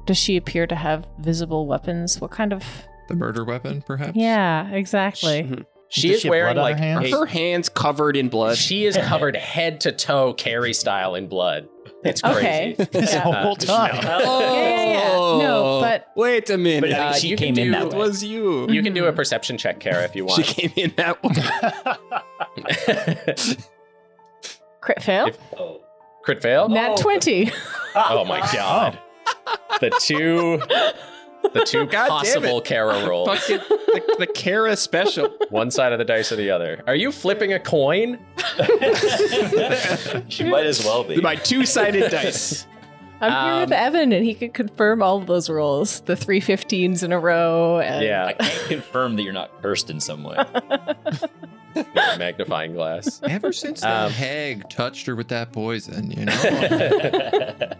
[0.06, 2.20] Does she appear to have visible weapons?
[2.20, 2.64] What kind of.
[3.08, 4.16] The murder weapon, perhaps?
[4.16, 5.64] Yeah, exactly.
[5.92, 7.10] She Does is she wearing like her hands?
[7.10, 8.56] Her hands covered in blood.
[8.56, 11.68] she is covered head to toe, Carrie style in blood.
[12.02, 12.74] It's Okay.
[12.76, 12.90] crazy.
[12.92, 13.20] This Yeah.
[13.20, 14.00] whole time.
[14.04, 15.08] Oh, Yeah, yeah, yeah.
[15.46, 16.90] No, but- wait a minute.
[16.90, 17.98] But Uh, she you can came in do- that it way.
[17.98, 18.68] was you.
[18.70, 20.44] You can do a perception check, Kara, if you want.
[20.44, 21.30] She came in that way.
[24.80, 25.26] Crit fail?
[25.26, 25.38] If-
[26.24, 26.68] Crit fail.
[26.68, 27.50] Nat 20.
[27.94, 28.98] Oh my god.
[29.80, 30.60] The two
[31.54, 32.64] the two God possible it.
[32.64, 33.28] Kara rolls.
[33.28, 35.28] Fucking the, the Kara special.
[35.50, 36.82] One side of the dice or the other.
[36.86, 38.18] Are you flipping a coin?
[40.28, 41.20] she might as well be.
[41.20, 42.66] My two-sided dice.
[43.20, 46.40] I'm here with Um, Evan, and he could confirm all of those rolls the three
[46.40, 47.78] 15s in a row.
[47.80, 50.36] And I can't confirm that you're not cursed in some way.
[52.18, 53.20] Magnifying glass.
[53.22, 57.70] Ever since the Um, hag touched her with that poison, you know?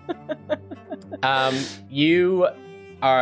[1.22, 1.56] um,
[1.90, 2.46] you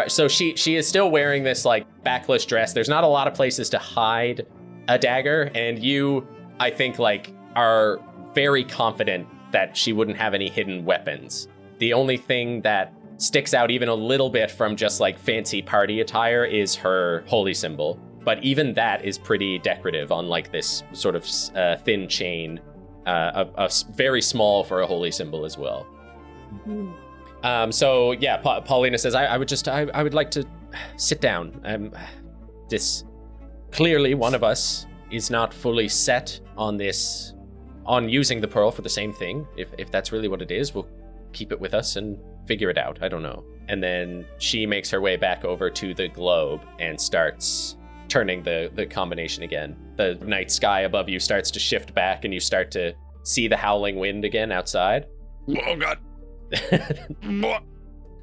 [0.09, 2.73] so she she is still wearing this like backless dress.
[2.73, 4.47] There's not a lot of places to hide
[4.89, 6.27] a dagger, and you,
[6.59, 7.99] I think, like are
[8.35, 11.49] very confident that she wouldn't have any hidden weapons.
[11.79, 16.01] The only thing that sticks out even a little bit from just like fancy party
[16.01, 17.99] attire is her holy symbol.
[18.23, 22.61] But even that is pretty decorative on like this sort of uh, thin chain,
[23.07, 25.87] uh, a, a very small for a holy symbol as well.
[27.43, 30.45] Um, so yeah, pa- Paulina says, I, I would just, I, I would like to
[30.97, 31.61] sit down.
[31.65, 31.93] Um,
[32.69, 33.05] this
[33.71, 37.35] clearly one of us is not fully set on this,
[37.87, 39.47] on using the pearl for the same thing.
[39.57, 40.89] If if that's really what it is, we'll
[41.33, 42.99] keep it with us and figure it out.
[43.03, 43.45] I don't know.
[43.69, 47.77] And then she makes her way back over to the globe and starts
[48.09, 49.77] turning the the combination again.
[49.97, 53.57] The night sky above you starts to shift back, and you start to see the
[53.57, 55.07] howling wind again outside.
[55.49, 55.99] oh, God.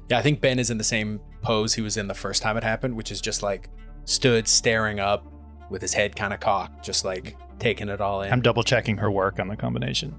[0.08, 2.56] Yeah, I think Ben is in the same pose he was in the first time
[2.56, 3.68] it happened, which is just like
[4.04, 5.26] stood staring up
[5.70, 8.32] with his head kind of cocked, just like taking it all in.
[8.32, 10.14] I'm double checking her work on the combination.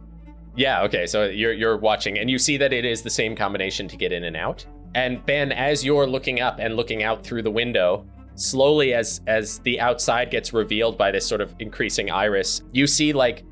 [0.55, 1.07] Yeah, okay.
[1.07, 4.11] So you're you're watching and you see that it is the same combination to get
[4.11, 4.65] in and out.
[4.95, 8.05] And Ben, as you're looking up and looking out through the window,
[8.35, 13.11] slowly as as the outside gets revealed by this sort of increasing iris, you see
[13.11, 13.43] like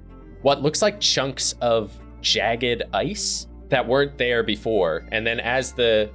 [0.44, 5.08] what looks like chunks of jagged ice that weren't there before.
[5.12, 6.10] And then as the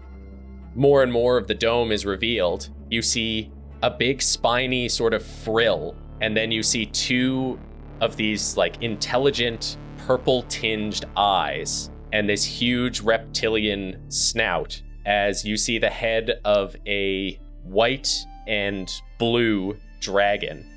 [0.74, 3.50] more and more of the dome is revealed, you see
[3.82, 7.58] a big spiny sort of frill, and then you see two
[8.00, 9.76] of these like intelligent
[10.06, 17.38] purple tinged eyes and this huge reptilian snout as you see the head of a
[17.62, 20.68] white and blue dragon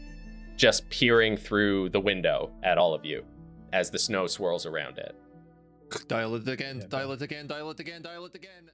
[0.56, 3.24] just peering through the window at all of you
[3.74, 5.16] as the snow swirls around it.
[6.04, 8.70] Dial it again, dial it again, dial it again, dial it again.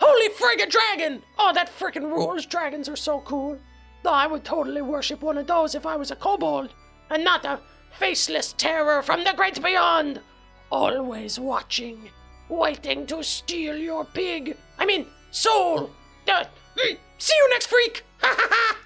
[0.00, 1.22] Holy friggin' dragon!
[1.38, 2.46] Oh, that frickin' rules.
[2.46, 3.58] Dragons are so cool.
[4.02, 6.70] Though I would totally worship one of those if I was a kobold,
[7.10, 7.60] and not a
[7.90, 10.20] faceless terror from the great beyond.
[10.70, 12.10] Always watching,
[12.48, 14.56] waiting to steal your pig.
[14.78, 15.90] I mean, soul.
[16.28, 16.44] Uh,
[16.76, 18.04] mm, see you next freak.